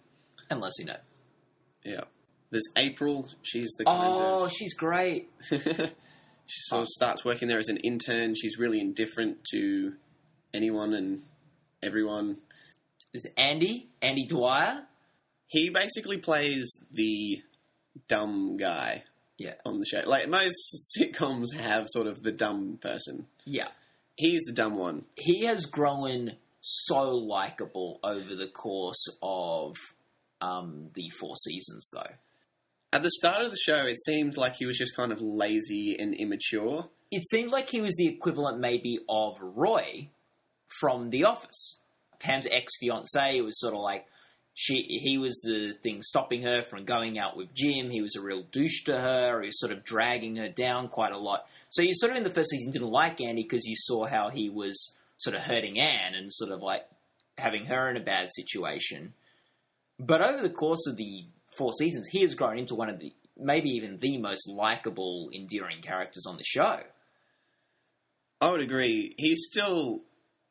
Unless 0.49 0.73
you 0.79 0.85
know. 0.85 0.97
Yeah. 1.83 2.03
There's 2.51 2.67
April. 2.77 3.27
She's 3.43 3.69
the 3.77 3.85
Oh, 3.87 4.45
of. 4.45 4.51
she's 4.51 4.73
great. 4.73 5.29
she 5.49 5.59
sort 6.67 6.81
of 6.81 6.87
starts 6.87 7.23
working 7.23 7.47
there 7.47 7.59
as 7.59 7.69
an 7.69 7.77
intern. 7.77 8.33
She's 8.35 8.57
really 8.57 8.79
indifferent 8.79 9.43
to 9.51 9.93
anyone 10.53 10.93
and 10.93 11.19
everyone. 11.83 12.37
There's 13.13 13.25
Andy, 13.37 13.89
Andy 14.01 14.25
Dwyer. 14.27 14.83
He 15.47 15.69
basically 15.69 16.17
plays 16.17 16.67
the 16.91 17.41
dumb 18.07 18.57
guy 18.57 19.03
Yeah. 19.37 19.55
on 19.65 19.79
the 19.79 19.85
show. 19.85 20.01
Like 20.05 20.29
most 20.29 20.55
sitcoms 20.97 21.53
have 21.55 21.85
sort 21.89 22.07
of 22.07 22.23
the 22.23 22.31
dumb 22.31 22.77
person. 22.81 23.27
Yeah. 23.45 23.69
He's 24.15 24.41
the 24.45 24.53
dumb 24.53 24.77
one. 24.77 25.05
He 25.15 25.45
has 25.45 25.65
grown 25.65 26.33
so 26.61 27.11
likable 27.11 27.99
over 28.03 28.35
the 28.35 28.47
course 28.47 29.05
of 29.23 29.75
um, 30.41 30.89
the 30.93 31.09
four 31.19 31.35
seasons, 31.37 31.89
though. 31.93 32.11
At 32.91 33.03
the 33.03 33.11
start 33.11 33.43
of 33.43 33.51
the 33.51 33.57
show, 33.57 33.85
it 33.85 33.99
seemed 33.99 34.35
like 34.35 34.55
he 34.55 34.65
was 34.65 34.77
just 34.77 34.95
kind 34.95 35.11
of 35.11 35.21
lazy 35.21 35.95
and 35.97 36.13
immature. 36.13 36.89
it 37.11 37.23
seemed 37.29 37.51
like 37.51 37.69
he 37.69 37.81
was 37.81 37.95
the 37.95 38.07
equivalent 38.07 38.59
maybe 38.59 38.99
of 39.07 39.35
Roy 39.41 40.09
from 40.81 41.09
The 41.11 41.23
Office. 41.23 41.77
Pam's 42.19 42.47
ex 42.51 42.73
fiance 42.79 43.39
was 43.41 43.59
sort 43.59 43.73
of 43.73 43.79
like 43.81 44.05
she 44.61 44.99
he 45.01 45.17
was 45.17 45.39
the 45.39 45.71
thing 45.81 46.01
stopping 46.01 46.43
her 46.43 46.61
from 46.61 46.83
going 46.83 47.17
out 47.17 47.37
with 47.37 47.53
Jim. 47.53 47.89
He 47.89 48.01
was 48.01 48.17
a 48.17 48.21
real 48.21 48.43
douche 48.51 48.83
to 48.83 48.99
her. 48.99 49.39
He 49.39 49.45
was 49.45 49.57
sort 49.57 49.71
of 49.71 49.85
dragging 49.85 50.35
her 50.35 50.49
down 50.49 50.89
quite 50.89 51.13
a 51.13 51.17
lot. 51.17 51.45
So 51.69 51.81
you 51.81 51.93
sort 51.93 52.11
of 52.11 52.17
in 52.17 52.23
the 52.23 52.29
first 52.29 52.49
season 52.49 52.73
didn't 52.73 52.91
like 52.91 53.21
Andy 53.21 53.43
because 53.43 53.63
you 53.63 53.75
saw 53.77 54.05
how 54.05 54.27
he 54.27 54.49
was 54.49 54.93
sort 55.15 55.37
of 55.37 55.43
hurting 55.43 55.79
Ann 55.79 56.13
and 56.13 56.27
sort 56.29 56.51
of 56.51 56.61
like 56.61 56.85
having 57.37 57.67
her 57.67 57.89
in 57.89 57.95
a 57.95 58.01
bad 58.01 58.27
situation. 58.35 59.13
But 59.97 60.21
over 60.21 60.41
the 60.41 60.49
course 60.49 60.85
of 60.87 60.97
the 60.97 61.23
four 61.57 61.71
seasons, 61.71 62.09
he 62.11 62.21
has 62.23 62.35
grown 62.35 62.59
into 62.59 62.75
one 62.75 62.89
of 62.89 62.99
the 62.99 63.13
maybe 63.37 63.69
even 63.69 63.99
the 63.99 64.17
most 64.17 64.49
likable, 64.49 65.29
endearing 65.33 65.81
characters 65.81 66.25
on 66.27 66.35
the 66.35 66.43
show. 66.43 66.81
I 68.41 68.51
would 68.51 68.59
agree. 68.59 69.15
He's 69.17 69.47
still 69.49 70.01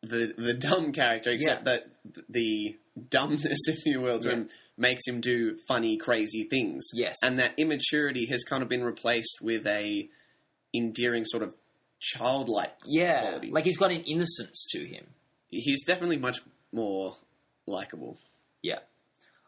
the 0.03 0.33
the 0.37 0.55
dumb 0.55 0.93
character, 0.93 1.31
except 1.31 1.67
Yeah. 1.67 1.73
that 1.77 2.25
the 2.29 2.77
dumbness, 3.11 3.43
if 3.69 3.85
you 3.87 4.01
will, 4.01 4.19
to 4.21 4.29
Yeah. 4.29 4.35
him 4.35 4.49
makes 4.77 5.03
him 5.07 5.21
do 5.21 5.57
funny, 5.67 5.97
crazy 5.97 6.45
things. 6.49 6.87
Yes. 6.95 7.17
and 7.25 7.39
that 7.41 7.53
immaturity 7.59 8.27
has 8.27 8.45
kind 8.45 8.63
of 8.63 8.69
been 8.69 8.85
replaced 8.85 9.39
with 9.43 9.67
a 9.67 10.09
endearing 10.75 11.25
sort 11.25 11.43
of 11.43 11.55
childlike 12.01 12.75
Yeah, 12.85 13.23
quality. 13.23 13.51
like 13.51 13.65
he's 13.65 13.77
got 13.77 13.91
an 13.91 14.03
innocence 14.03 14.67
to 14.71 14.85
him. 14.87 15.07
He's 15.51 15.85
definitely 15.85 16.19
much 16.19 16.37
more 16.73 17.17
likable. 17.67 18.19
Yeah. 18.63 18.81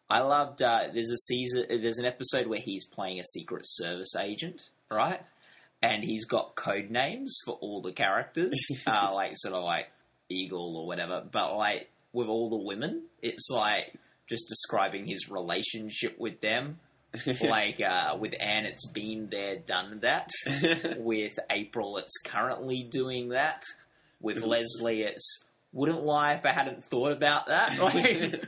I 0.09 0.21
loved. 0.21 0.61
Uh, 0.62 0.88
there's 0.92 1.11
a 1.11 1.16
season. 1.16 1.66
There's 1.69 1.99
an 1.99 2.07
episode 2.07 2.49
where 2.49 2.59
he's 2.59 2.85
playing 2.87 3.21
a 3.21 3.25
Secret 3.25 3.62
Service 3.64 4.16
agent, 4.16 4.61
right? 4.90 5.21
And 5.83 6.02
he's 6.02 6.25
got 6.25 6.57
code 6.57 6.90
names 6.90 7.37
for 7.45 7.54
all 7.61 7.80
the 7.83 7.92
characters, 7.92 8.59
uh, 8.88 9.11
like 9.14 9.33
sort 9.37 9.54
of 9.54 9.62
like 9.62 9.87
Eagle 10.31 10.77
or 10.77 10.87
whatever. 10.87 11.25
But 11.31 11.57
like 11.57 11.91
with 12.13 12.29
all 12.29 12.51
the 12.51 12.57
women, 12.57 13.05
it's 13.23 13.49
like 13.51 13.95
just 14.29 14.49
describing 14.49 15.07
his 15.07 15.29
relationship 15.29 16.17
with 16.19 16.41
them. 16.41 16.79
like 17.43 17.81
uh, 17.81 18.17
with 18.21 18.35
Ann, 18.41 18.67
it's 18.67 18.87
been 18.87 19.29
there, 19.31 19.57
done 19.57 20.01
that. 20.03 20.31
with 20.99 21.39
April, 21.51 21.99
it's 21.99 22.17
currently 22.25 22.87
doing 22.89 23.31
that. 23.31 23.65
With 24.21 24.43
Leslie, 24.43 25.03
it's 25.03 25.45
wouldn't 25.73 26.05
lie 26.05 26.35
if 26.35 26.45
I 26.45 26.53
hadn't 26.53 26.85
thought 26.85 27.13
about 27.13 27.47
that. 27.47 27.79
Like, 27.81 28.45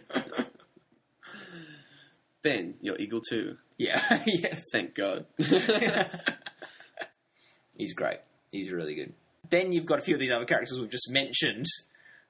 ben, 2.43 2.75
you're 2.81 2.99
eagle 2.99 3.21
too. 3.21 3.57
yeah, 3.79 4.01
yes. 4.27 4.65
Thank 4.73 4.95
God. 4.95 5.27
He's 7.77 7.95
great. 7.95 8.19
He's 8.51 8.71
really 8.71 8.95
good. 8.95 9.15
Then 9.53 9.71
you've 9.71 9.87
got 9.87 9.99
a 9.99 10.03
few 10.03 10.15
of 10.15 10.21
these 10.21 10.33
other 10.33 10.47
characters 10.47 10.79
we've 10.81 10.91
just 10.91 11.11
mentioned. 11.11 11.67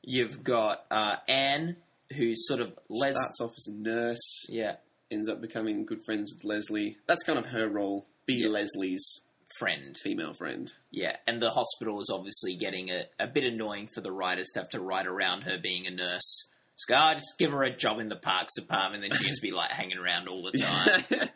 You've 0.02 0.42
got 0.44 0.84
uh, 0.90 1.16
Ann, 1.28 1.76
who's 2.16 2.46
sort 2.48 2.60
of 2.60 2.72
Les. 2.90 3.12
Starts 3.14 3.40
off 3.40 3.52
as 3.56 3.68
a 3.68 3.72
nurse, 3.72 4.44
Yeah, 4.48 4.74
ends 5.10 5.28
up 5.28 5.40
becoming 5.40 5.86
good 5.86 6.04
friends 6.04 6.32
with 6.34 6.44
Leslie. 6.44 6.96
That's 7.06 7.22
kind 7.22 7.38
of 7.38 7.46
her 7.46 7.68
role. 7.68 8.04
Be 8.26 8.34
Yeah. 8.42 8.48
Leslie's 8.48 9.20
friend. 9.58 9.96
female 10.02 10.34
friend. 10.34 10.72
Yeah, 10.90 11.16
and 11.28 11.40
the 11.40 11.50
hospital 11.50 12.00
is 12.00 12.10
obviously 12.12 12.56
getting 12.56 12.90
a, 12.90 13.04
a 13.20 13.28
bit 13.28 13.44
annoying 13.44 13.88
for 13.94 14.00
the 14.00 14.10
writers 14.10 14.48
to 14.54 14.60
have 14.60 14.70
to 14.70 14.80
write 14.80 15.06
around 15.06 15.42
her 15.42 15.58
being 15.62 15.86
a 15.86 15.90
nurse. 15.90 16.48
Just 16.76 16.88
go, 16.88 16.96
oh, 16.98 17.12
just 17.14 17.34
give 17.38 17.52
her 17.52 17.62
a 17.62 17.76
job 17.76 18.00
in 18.00 18.08
the 18.08 18.16
parks 18.16 18.54
department, 18.56 19.04
and 19.04 19.12
then 19.12 19.18
she 19.20 19.28
just 19.28 19.42
be 19.42 19.52
like 19.52 19.70
hanging 19.70 19.98
around 19.98 20.26
all 20.26 20.42
the 20.50 20.58
time. 20.58 21.28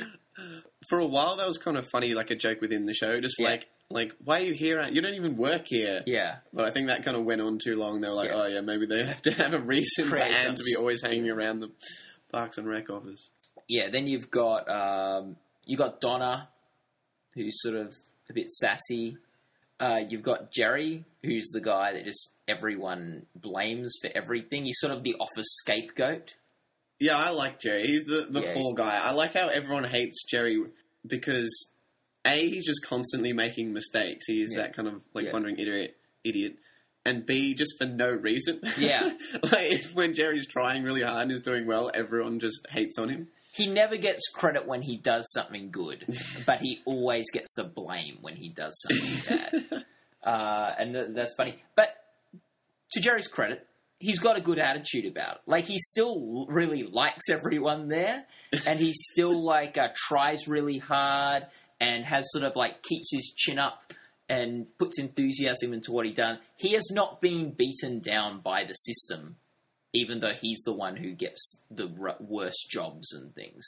For 0.88 0.98
a 0.98 1.06
while, 1.06 1.36
that 1.36 1.46
was 1.46 1.58
kind 1.58 1.76
of 1.76 1.86
funny, 1.88 2.14
like 2.14 2.30
a 2.30 2.36
joke 2.36 2.60
within 2.60 2.86
the 2.86 2.94
show. 2.94 3.20
Just 3.20 3.36
Yeah. 3.38 3.48
like, 3.50 3.66
like, 3.90 4.12
why 4.24 4.38
are 4.40 4.44
you 4.44 4.54
here? 4.54 4.82
You 4.90 5.00
don't 5.02 5.14
even 5.14 5.36
work 5.36 5.62
here. 5.66 6.02
yeah, 6.06 6.36
But 6.52 6.64
I 6.64 6.70
think 6.70 6.88
that 6.88 7.04
kind 7.04 7.16
of 7.16 7.24
went 7.24 7.40
on 7.40 7.58
too 7.62 7.76
long. 7.76 8.00
They 8.00 8.08
were 8.08 8.14
like, 8.14 8.30
Yeah. 8.30 8.36
oh 8.42 8.46
yeah, 8.46 8.60
maybe 8.60 8.86
they 8.86 9.04
have 9.06 9.22
to 9.22 9.32
have 9.32 9.54
a 9.54 9.60
reason 9.60 10.08
for 10.08 10.16
Ann 10.16 10.54
to 10.54 10.62
be 10.64 10.74
always 10.76 11.02
hanging 11.02 11.28
around 11.30 11.60
the 11.60 11.70
Parks 12.32 12.58
and 12.58 12.66
Rec 12.68 12.90
office. 12.90 13.28
yeah. 13.68 13.90
Then 13.90 14.06
you've 14.06 14.30
got 14.30 14.68
um, 14.68 15.36
you 15.64 15.76
got 15.76 16.00
Donna, 16.00 16.48
who's 17.34 17.60
sort 17.62 17.76
of 17.76 17.94
a 18.30 18.32
bit 18.32 18.50
sassy. 18.50 19.16
Uh, 19.80 20.00
you've 20.08 20.22
got 20.22 20.50
Jerry, 20.52 21.04
who's 21.22 21.50
the 21.52 21.60
guy 21.60 21.92
that 21.94 22.04
just 22.04 22.30
everyone 22.48 23.26
blames 23.36 23.94
for 24.00 24.10
everything. 24.14 24.64
He's 24.64 24.78
sort 24.78 24.92
of 24.94 25.02
the 25.02 25.16
office 25.20 25.46
scapegoat. 25.62 26.34
Yeah, 27.00 27.16
I 27.18 27.30
like 27.30 27.58
Jerry. 27.60 27.86
He's 27.86 28.04
the 28.04 28.26
the 28.30 28.40
Yeah, 28.40 28.54
fall 28.54 28.72
guy. 28.74 28.96
I 29.02 29.10
like 29.12 29.34
how 29.34 29.48
everyone 29.48 29.84
hates 29.84 30.24
Jerry 30.30 30.62
because 31.06 31.50
a 32.26 32.48
he's 32.48 32.66
just 32.66 32.84
constantly 32.84 33.32
making 33.32 33.72
mistakes. 33.72 34.26
He 34.26 34.42
is 34.42 34.52
Yeah. 34.54 34.62
that 34.62 34.74
kind 34.76 34.88
of 34.88 35.02
like 35.14 35.26
Yeah. 35.26 35.32
wandering 35.32 35.58
idiot. 35.58 35.96
Idiot. 36.24 36.56
And 37.06 37.26
B, 37.26 37.54
just 37.54 37.74
for 37.78 37.84
no 37.86 38.08
reason. 38.10 38.60
Yeah. 38.78 39.14
like 39.52 39.84
when 39.92 40.14
Jerry's 40.14 40.46
trying 40.46 40.82
really 40.84 41.02
hard 41.02 41.24
and 41.24 41.32
is 41.32 41.40
doing 41.40 41.66
well, 41.66 41.90
everyone 41.92 42.40
just 42.40 42.60
hates 42.70 42.98
on 42.98 43.10
him. 43.10 43.28
He 43.54 43.66
never 43.66 43.96
gets 43.96 44.22
credit 44.34 44.66
when 44.66 44.82
he 44.82 44.96
does 44.96 45.30
something 45.32 45.70
good, 45.70 46.04
but 46.46 46.60
he 46.60 46.80
always 46.86 47.30
gets 47.30 47.52
the 47.54 47.64
blame 47.64 48.18
when 48.20 48.36
he 48.36 48.48
does 48.48 48.74
something 48.88 49.38
bad. 49.72 49.84
Uh, 50.24 50.74
and 50.78 50.94
th- 50.94 51.06
that's 51.10 51.34
funny. 51.36 51.62
But 51.76 51.94
to 52.92 53.00
Jerry's 53.00 53.28
credit, 53.28 53.66
he's 53.98 54.18
got 54.18 54.36
a 54.38 54.40
good 54.40 54.58
attitude 54.58 55.04
about 55.04 55.36
it. 55.36 55.40
Like 55.46 55.66
he 55.66 55.78
still 55.78 56.46
really 56.48 56.84
likes 56.84 57.28
everyone 57.30 57.88
there, 57.88 58.24
and 58.66 58.80
he 58.80 58.92
still 58.94 59.44
like 59.44 59.76
uh, 59.78 59.88
tries 59.94 60.48
really 60.48 60.78
hard 60.78 61.46
and 61.84 62.04
has 62.04 62.24
sort 62.32 62.44
of 62.44 62.56
like 62.56 62.82
keeps 62.82 63.08
his 63.12 63.32
chin 63.36 63.58
up 63.58 63.92
and 64.28 64.66
puts 64.78 64.98
enthusiasm 64.98 65.72
into 65.72 65.92
what 65.92 66.06
he 66.06 66.12
done. 66.12 66.38
He 66.56 66.72
has 66.72 66.86
not 66.90 67.20
been 67.20 67.52
beaten 67.52 68.00
down 68.00 68.40
by 68.40 68.64
the 68.64 68.72
system, 68.74 69.36
even 69.92 70.20
though 70.20 70.32
he's 70.40 70.62
the 70.64 70.72
one 70.72 70.96
who 70.96 71.12
gets 71.12 71.42
the 71.70 71.88
r- 72.00 72.16
worst 72.20 72.70
jobs 72.70 73.12
and 73.12 73.34
things. 73.34 73.64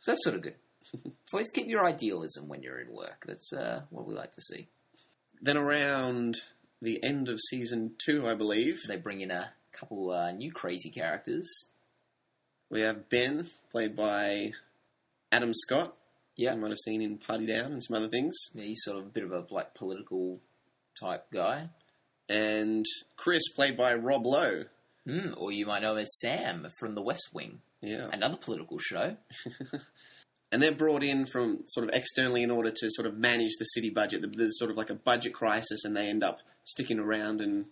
So 0.00 0.12
that's 0.12 0.24
sort 0.24 0.36
of 0.36 0.42
good. 0.42 0.54
Always 1.32 1.50
keep 1.50 1.66
your 1.66 1.84
idealism 1.86 2.48
when 2.48 2.62
you're 2.62 2.80
in 2.80 2.92
work. 2.92 3.24
That's 3.26 3.52
uh, 3.52 3.82
what 3.90 4.06
we 4.06 4.14
like 4.14 4.32
to 4.32 4.40
see. 4.40 4.68
Then 5.42 5.56
around 5.58 6.36
the 6.80 6.98
end 7.04 7.28
of 7.28 7.38
season 7.50 7.92
two, 8.04 8.26
I 8.26 8.34
believe, 8.34 8.76
They 8.88 8.96
bring 8.96 9.20
in 9.20 9.30
a 9.30 9.52
couple 9.72 10.10
uh, 10.10 10.32
new 10.32 10.52
crazy 10.52 10.90
characters. 10.90 11.48
we 12.70 12.80
have 12.82 13.08
Ben, 13.10 13.46
played 13.70 13.94
by 13.96 14.52
Adam 15.32 15.52
Scott. 15.54 15.96
Yeah. 16.36 16.54
You 16.54 16.60
might 16.60 16.70
have 16.70 16.78
seen 16.78 17.00
in 17.02 17.18
Party 17.18 17.46
Down 17.46 17.72
and 17.72 17.82
some 17.82 17.96
other 17.96 18.08
things. 18.08 18.34
Yeah, 18.54 18.64
he's 18.64 18.82
sort 18.82 18.98
of 18.98 19.04
a 19.06 19.08
bit 19.10 19.24
of 19.24 19.32
a 19.32 19.44
like 19.50 19.74
political 19.74 20.40
type 21.00 21.26
guy. 21.32 21.70
And 22.28 22.84
Chris, 23.16 23.42
played 23.54 23.76
by 23.76 23.94
Rob 23.94 24.24
Lowe. 24.26 24.64
Mm, 25.06 25.34
or 25.36 25.52
you 25.52 25.66
might 25.66 25.82
know 25.82 25.92
him 25.92 25.98
as 25.98 26.18
Sam 26.20 26.66
from 26.80 26.94
The 26.94 27.02
West 27.02 27.28
Wing, 27.34 27.60
Yeah. 27.82 28.08
another 28.10 28.38
political 28.38 28.78
show. 28.78 29.16
and 30.50 30.62
they're 30.62 30.74
brought 30.74 31.02
in 31.02 31.26
from 31.26 31.64
sort 31.66 31.86
of 31.88 31.94
externally 31.94 32.42
in 32.42 32.50
order 32.50 32.70
to 32.70 32.88
sort 32.90 33.06
of 33.06 33.14
manage 33.18 33.52
the 33.58 33.64
city 33.66 33.90
budget. 33.90 34.24
There's 34.34 34.58
sort 34.58 34.70
of 34.70 34.78
like 34.78 34.88
a 34.90 34.94
budget 34.94 35.34
crisis, 35.34 35.84
and 35.84 35.94
they 35.94 36.08
end 36.08 36.22
up 36.24 36.38
sticking 36.64 36.98
around 36.98 37.42
and 37.42 37.66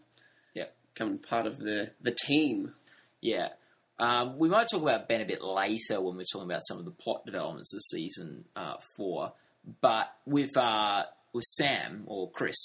Yeah. 0.54 0.66
becoming 0.94 1.18
part 1.18 1.46
of 1.46 1.56
the 1.58 1.92
the 2.02 2.14
team. 2.26 2.74
Yeah. 3.22 3.50
Um, 3.98 4.38
we 4.38 4.48
might 4.48 4.66
talk 4.70 4.82
about 4.82 5.08
Ben 5.08 5.20
a 5.20 5.24
bit 5.24 5.42
later 5.42 6.00
when 6.00 6.16
we're 6.16 6.24
talking 6.32 6.50
about 6.50 6.62
some 6.66 6.78
of 6.78 6.84
the 6.84 6.90
plot 6.90 7.24
developments 7.24 7.74
of 7.74 7.80
season 7.82 8.44
uh, 8.56 8.74
four. 8.96 9.32
But 9.80 10.06
with 10.26 10.56
uh, 10.56 11.04
with 11.32 11.44
Sam 11.44 12.04
or 12.06 12.30
Chris, 12.30 12.56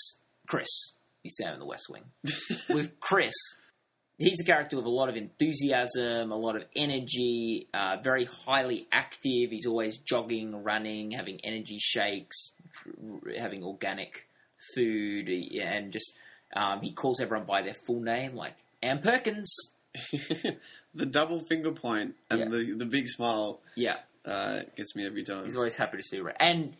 Chris, 0.48 0.68
he's 1.22 1.36
Sam 1.38 1.54
in 1.54 1.60
the 1.60 1.66
West 1.66 1.90
Wing. 1.90 2.04
with 2.70 3.00
Chris, 3.00 3.36
he's 4.18 4.42
a 4.42 4.46
character 4.46 4.78
with 4.78 4.86
a 4.86 4.90
lot 4.90 5.10
of 5.10 5.16
enthusiasm, 5.16 6.32
a 6.32 6.36
lot 6.36 6.56
of 6.56 6.64
energy, 6.76 7.68
uh, 7.74 7.98
very 8.04 8.26
highly 8.26 8.88
active. 8.92 9.52
He's 9.52 9.68
always 9.68 9.98
jogging, 9.98 10.64
running, 10.64 11.12
having 11.12 11.40
energy 11.44 11.78
shakes, 11.80 12.54
having 13.38 13.64
organic 13.64 14.28
food, 14.76 15.30
and 15.30 15.92
just 15.92 16.12
um, 16.56 16.82
he 16.82 16.94
calls 16.94 17.22
everyone 17.22 17.46
by 17.46 17.62
their 17.62 17.76
full 17.86 18.02
name, 18.02 18.36
like 18.36 18.56
Ann 18.82 19.00
Perkins. 19.02 19.56
The 20.94 21.06
double 21.06 21.40
finger 21.40 21.72
point 21.72 22.16
and 22.30 22.40
Yeah. 22.40 22.46
the 22.50 22.74
the 22.78 22.86
big 22.86 23.08
smile 23.08 23.62
Yeah, 23.76 23.98
uh, 24.26 24.60
gets 24.76 24.96
me 24.96 25.06
every 25.06 25.24
time. 25.24 25.46
he's 25.46 25.56
always 25.56 25.76
happy 25.76 25.98
to 25.98 26.04
see 26.04 26.20
Ray. 26.20 26.34
And 26.40 26.76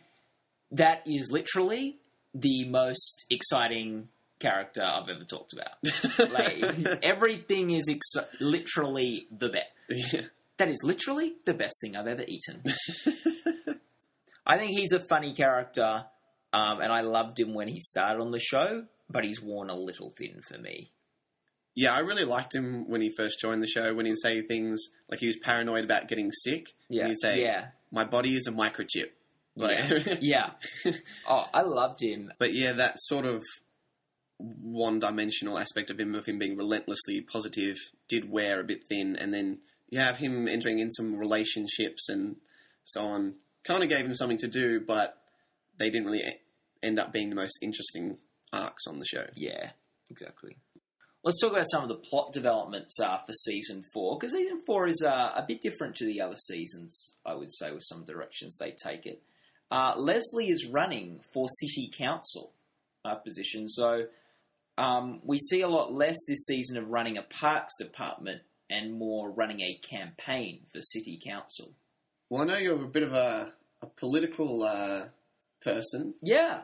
that 0.72 1.02
is 1.06 1.30
literally 1.32 1.98
the 2.34 2.64
most 2.68 3.24
exciting 3.30 4.08
character 4.38 4.82
I've 4.82 5.08
ever 5.08 5.24
talked 5.24 5.52
about. 5.52 5.74
Like 6.32 7.00
everything 7.02 7.70
is 7.70 7.88
ex- 7.90 8.26
literally 8.40 9.26
the 9.36 9.48
best. 9.48 9.66
Yeah. 10.12 10.20
That 10.58 10.68
is 10.68 10.80
literally 10.84 11.34
the 11.44 11.54
best 11.54 11.76
thing 11.80 11.96
I've 11.96 12.06
ever 12.08 12.22
eaten. 12.26 12.62
I 14.46 14.56
think 14.56 14.70
he's 14.72 14.92
a 14.92 15.00
funny 15.00 15.32
character, 15.34 16.04
um, 16.52 16.80
and 16.80 16.90
I 16.92 17.02
loved 17.02 17.38
him 17.38 17.52
when 17.54 17.68
he 17.68 17.78
started 17.78 18.20
on 18.20 18.30
the 18.30 18.38
show, 18.40 18.84
but 19.10 19.24
he's 19.24 19.40
worn 19.42 19.68
a 19.70 19.76
little 19.76 20.12
thin 20.18 20.40
for 20.48 20.58
me. 20.58 20.90
Yeah, 21.78 21.92
I 21.94 22.00
really 22.00 22.24
liked 22.24 22.52
him 22.52 22.88
when 22.88 23.00
he 23.00 23.08
first 23.16 23.38
joined 23.40 23.62
the 23.62 23.68
show. 23.68 23.94
When 23.94 24.04
he'd 24.04 24.18
say 24.20 24.42
things 24.42 24.82
like 25.08 25.20
he 25.20 25.26
was 25.28 25.36
paranoid 25.36 25.84
about 25.84 26.08
getting 26.08 26.32
sick, 26.32 26.66
Yeah, 26.88 27.02
and 27.02 27.10
he'd 27.10 27.20
say, 27.22 27.40
yeah, 27.40 27.68
"My 27.92 28.02
body 28.02 28.34
is 28.34 28.48
a 28.48 28.50
microchip." 28.50 29.10
Like, 29.54 30.18
Yeah. 30.20 30.50
Oh, 31.28 31.44
I 31.54 31.62
loved 31.62 32.02
him. 32.02 32.32
But 32.36 32.52
yeah, 32.52 32.72
that 32.72 32.94
sort 32.96 33.26
of 33.26 33.44
one-dimensional 34.38 35.56
aspect 35.56 35.90
of 35.90 36.00
him, 36.00 36.16
of 36.16 36.26
him 36.26 36.40
being 36.40 36.56
relentlessly 36.56 37.20
positive, 37.20 37.76
did 38.08 38.28
wear 38.28 38.58
a 38.58 38.64
bit 38.64 38.82
thin. 38.88 39.14
And 39.14 39.32
then 39.32 39.58
you 39.88 40.00
have 40.00 40.18
him 40.18 40.48
entering 40.48 40.80
in 40.80 40.90
some 40.90 41.14
relationships 41.14 42.08
and 42.08 42.36
so 42.82 43.02
on. 43.02 43.34
Kind 43.64 43.84
of 43.84 43.88
gave 43.88 44.04
him 44.04 44.14
something 44.14 44.38
to 44.38 44.48
do, 44.48 44.80
but 44.84 45.16
they 45.78 45.90
didn't 45.90 46.06
really 46.06 46.24
end 46.82 46.98
up 46.98 47.12
being 47.12 47.30
the 47.30 47.36
most 47.36 47.58
interesting 47.62 48.18
arcs 48.52 48.84
on 48.88 48.98
the 48.98 49.06
show. 49.06 49.26
Yeah, 49.34 49.70
exactly. 50.10 50.56
Let's 51.24 51.40
talk 51.40 51.50
about 51.50 51.66
some 51.70 51.82
of 51.82 51.88
the 51.88 51.96
plot 51.96 52.32
developments 52.32 52.98
uh, 53.00 53.18
for 53.26 53.32
season 53.32 53.82
four, 53.92 54.16
because 54.16 54.32
season 54.32 54.60
four 54.64 54.86
is 54.86 55.02
uh, 55.04 55.32
a 55.34 55.44
bit 55.46 55.60
different 55.60 55.96
to 55.96 56.06
the 56.06 56.20
other 56.20 56.36
seasons, 56.36 57.14
I 57.26 57.34
would 57.34 57.52
say, 57.52 57.72
with 57.72 57.82
some 57.82 58.04
directions 58.04 58.56
they 58.56 58.74
take 58.82 59.04
it. 59.04 59.22
Uh, 59.70 59.94
Leslie 59.96 60.48
is 60.48 60.66
running 60.66 61.20
for 61.34 61.46
city 61.60 61.90
council 61.96 62.52
uh, 63.04 63.16
position, 63.16 63.68
so 63.68 64.04
um, 64.78 65.20
we 65.24 65.38
see 65.38 65.60
a 65.60 65.68
lot 65.68 65.92
less 65.92 66.16
this 66.28 66.46
season 66.46 66.76
of 66.76 66.88
running 66.88 67.18
a 67.18 67.22
parks 67.22 67.74
department 67.78 68.42
and 68.70 68.96
more 68.96 69.30
running 69.30 69.60
a 69.60 69.74
campaign 69.74 70.60
for 70.72 70.80
city 70.80 71.20
council. 71.22 71.72
Well, 72.30 72.42
I 72.42 72.44
know 72.44 72.58
you're 72.58 72.84
a 72.84 72.88
bit 72.88 73.02
of 73.02 73.12
a, 73.12 73.52
a 73.82 73.86
political 73.86 74.62
uh, 74.62 75.06
person. 75.62 76.14
Yeah, 76.22 76.62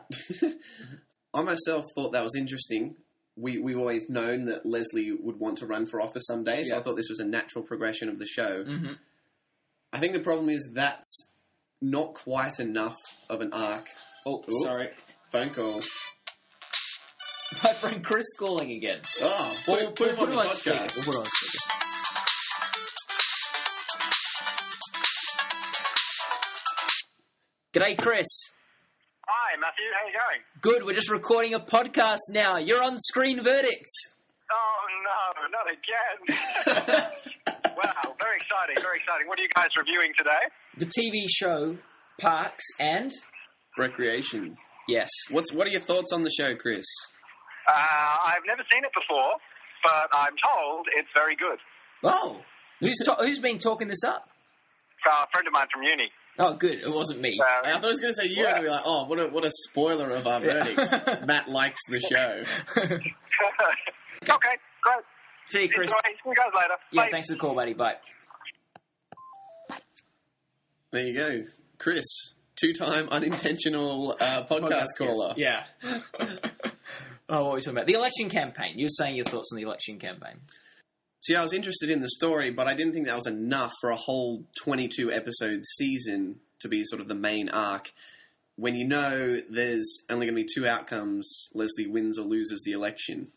I 1.33 1.41
myself 1.41 1.85
thought 1.93 2.13
that 2.13 2.23
was 2.23 2.35
interesting. 2.35 2.95
We 3.37 3.57
we've 3.59 3.77
always 3.77 4.09
known 4.09 4.45
that 4.45 4.65
Leslie 4.65 5.11
would 5.11 5.37
want 5.39 5.57
to 5.59 5.65
run 5.65 5.85
for 5.85 6.01
office 6.01 6.23
someday, 6.27 6.63
so 6.63 6.73
Yeah. 6.75 6.79
I 6.79 6.83
thought 6.83 6.95
this 6.95 7.09
was 7.09 7.19
a 7.19 7.25
natural 7.25 7.63
progression 7.63 8.07
of 8.09 8.17
the 8.19 8.25
show. 8.25 8.63
mm-hmm. 8.63 8.93
I 9.93 9.99
think 9.99 10.13
the 10.13 10.19
problem 10.19 10.49
is 10.49 10.71
that's 10.73 11.29
not 11.81 12.13
quite 12.13 12.59
enough 12.59 12.97
of 13.29 13.41
an 13.41 13.51
arc. 13.53 13.85
Oh, 14.25 14.43
Ooh. 14.49 14.63
sorry, 14.63 14.89
Phone 15.31 15.49
call. 15.51 15.81
my 17.63 17.73
friend 17.73 18.03
Chris 18.03 18.25
calling 18.39 18.71
again. 18.71 18.99
Oh, 19.21 19.55
put, 19.65 19.79
Well, 19.79 19.91
put 19.91 20.09
him 20.09 20.19
on 20.19 20.29
the 20.29 20.53
speaker. 20.53 20.77
podcast. 20.77 20.95
We'll 20.95 21.05
put 21.05 21.15
on 21.17 21.25
speaker. 21.27 21.71
G'day, 27.73 27.97
Chris. 27.97 28.25
Hi, 29.55 29.61
Matthew. 29.61 29.87
How 29.95 30.03
you 30.03 30.11
going? 30.11 30.41
Good. 30.59 30.83
We're 30.85 30.95
just 30.99 31.09
recording 31.09 31.53
a 31.53 31.61
podcast 31.61 32.27
now. 32.31 32.57
You're 32.57 32.83
on 32.83 32.97
Screen 32.99 33.41
Verdict. 33.41 33.87
Oh 34.51 34.83
no, 35.07 35.47
not 35.47 35.65
again! 35.71 37.07
wow, 37.77 38.15
very 38.19 38.35
exciting, 38.35 38.75
very 38.83 38.97
exciting. 38.97 39.27
What 39.29 39.39
are 39.39 39.43
you 39.43 39.47
guys 39.55 39.69
reviewing 39.77 40.11
today? 40.17 40.43
The 40.77 40.85
TV 40.87 41.23
show 41.29 41.77
Parks 42.19 42.65
and 42.81 43.11
Recreation. 43.77 44.57
yes, 44.89 45.07
What's 45.31 45.53
what 45.53 45.67
are 45.67 45.71
your 45.71 45.79
thoughts 45.79 46.11
on 46.11 46.23
the 46.23 46.31
show, 46.37 46.53
Chris? 46.57 46.85
Uh, 47.71 48.17
I've 48.25 48.43
never 48.45 48.63
seen 48.69 48.83
it 48.83 48.91
before, 48.93 49.35
but 49.87 50.09
I'm 50.19 50.35
told 50.53 50.87
it's 50.97 51.07
very 51.15 51.37
good. 51.37 51.59
oh, 52.03 52.41
who's 52.81 52.97
ta- 53.05 53.23
who's 53.23 53.39
been 53.39 53.59
talking 53.59 53.87
this 53.87 54.03
up? 54.03 54.27
Uh, 55.09 55.23
a 55.23 55.27
friend 55.31 55.47
of 55.47 55.53
mine 55.53 55.67
from 55.71 55.83
uni. 55.83 56.11
Oh, 56.37 56.53
good. 56.53 56.79
It 56.79 56.89
wasn't 56.91 57.21
me. 57.21 57.37
Uh, 57.41 57.45
I 57.67 57.71
thought 57.73 57.85
I 57.85 57.87
was 57.87 57.99
going 57.99 58.13
to 58.13 58.21
say 58.21 58.27
you 58.27 58.43
Yeah. 58.43 58.55
and 58.55 58.63
be 58.65 58.69
like, 58.69 58.81
oh, 58.85 59.05
what 59.05 59.19
a 59.19 59.27
what 59.27 59.45
a 59.45 59.51
spoiler 59.69 60.11
of 60.11 60.27
our 60.27 60.43
Yeah. 60.43 60.63
verdict. 60.65 61.25
Matt 61.27 61.47
likes 61.47 61.79
the 61.89 61.99
show. 61.99 62.43
okay, 62.81 62.99
great. 64.23 65.03
See 65.47 65.61
you, 65.63 65.69
Chris. 65.69 65.91
See 65.91 66.11
you 66.25 66.33
guys 66.35 66.51
later. 66.55 66.73
Yeah, 66.91 67.03
Bye. 67.03 67.09
thanks 67.11 67.27
for 67.29 67.33
the 67.35 67.39
call, 67.39 67.55
buddy. 67.55 67.73
Bye. 67.73 67.95
There 70.91 71.03
you 71.05 71.13
go, 71.13 71.41
Chris, 71.77 72.05
two-time 72.55 73.09
unintentional 73.09 74.15
uh, 74.19 74.43
podcast, 74.45 74.87
caller. 74.97 75.33
Yeah. 75.35 75.65
oh, 75.83 75.95
what 77.27 77.43
were 77.43 77.53
we 77.55 77.59
talking 77.59 77.73
about? 77.73 77.87
The 77.87 77.93
election 77.93 78.29
campaign. 78.29 78.77
You 78.77 78.85
were 78.85 78.89
saying 78.89 79.15
your 79.15 79.25
thoughts 79.25 79.49
on 79.51 79.57
the 79.57 79.63
election 79.63 79.99
campaign. 79.99 80.39
See, 81.25 81.35
I 81.35 81.41
was 81.41 81.53
interested 81.53 81.89
in 81.89 82.01
the 82.01 82.09
story, 82.09 82.51
but 82.51 82.67
I 82.67 82.73
didn't 82.75 82.93
think 82.93 83.07
that 83.07 83.15
was 83.15 83.25
enough 83.27 83.71
for 83.81 83.89
a 83.89 83.95
whole 83.95 84.45
22 84.61 85.11
episode 85.11 85.63
season 85.77 86.39
to 86.59 86.67
be 86.67 86.83
sort 86.83 87.01
of 87.01 87.07
the 87.07 87.15
main 87.15 87.49
arc. 87.49 87.91
When 88.57 88.75
you 88.75 88.87
know 88.87 89.37
there's 89.49 89.97
only 90.09 90.27
going 90.27 90.35
to 90.37 90.43
be 90.43 90.47
two 90.53 90.67
outcomes 90.67 91.49
Leslie 91.53 91.87
wins 91.87 92.19
or 92.19 92.25
loses 92.25 92.61
the 92.63 92.71
election, 92.73 93.31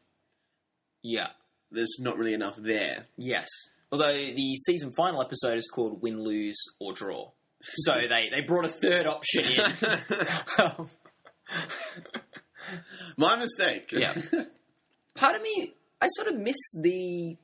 Yeah. 1.02 1.28
there's 1.70 1.96
not 1.98 2.16
really 2.18 2.34
enough 2.34 2.56
there. 2.56 3.06
Yes. 3.16 3.48
Although 3.90 4.12
the 4.12 4.54
season 4.54 4.92
final 4.92 5.22
episode 5.22 5.56
is 5.56 5.66
called 5.66 6.02
Win, 6.02 6.22
Lose, 6.22 6.58
or 6.78 6.92
Draw. 6.92 7.30
So 7.62 7.94
they, 8.08 8.28
they 8.30 8.42
brought 8.42 8.66
a 8.66 8.68
third 8.82 9.06
option 9.06 9.44
in. 9.44 9.72
My 13.16 13.36
mistake. 13.36 13.90
Yeah. 13.92 14.12
Part 15.14 15.34
of 15.36 15.42
me, 15.42 15.74
I 16.00 16.06
sort 16.08 16.28
of 16.28 16.36
miss 16.36 16.56
the 16.82 17.36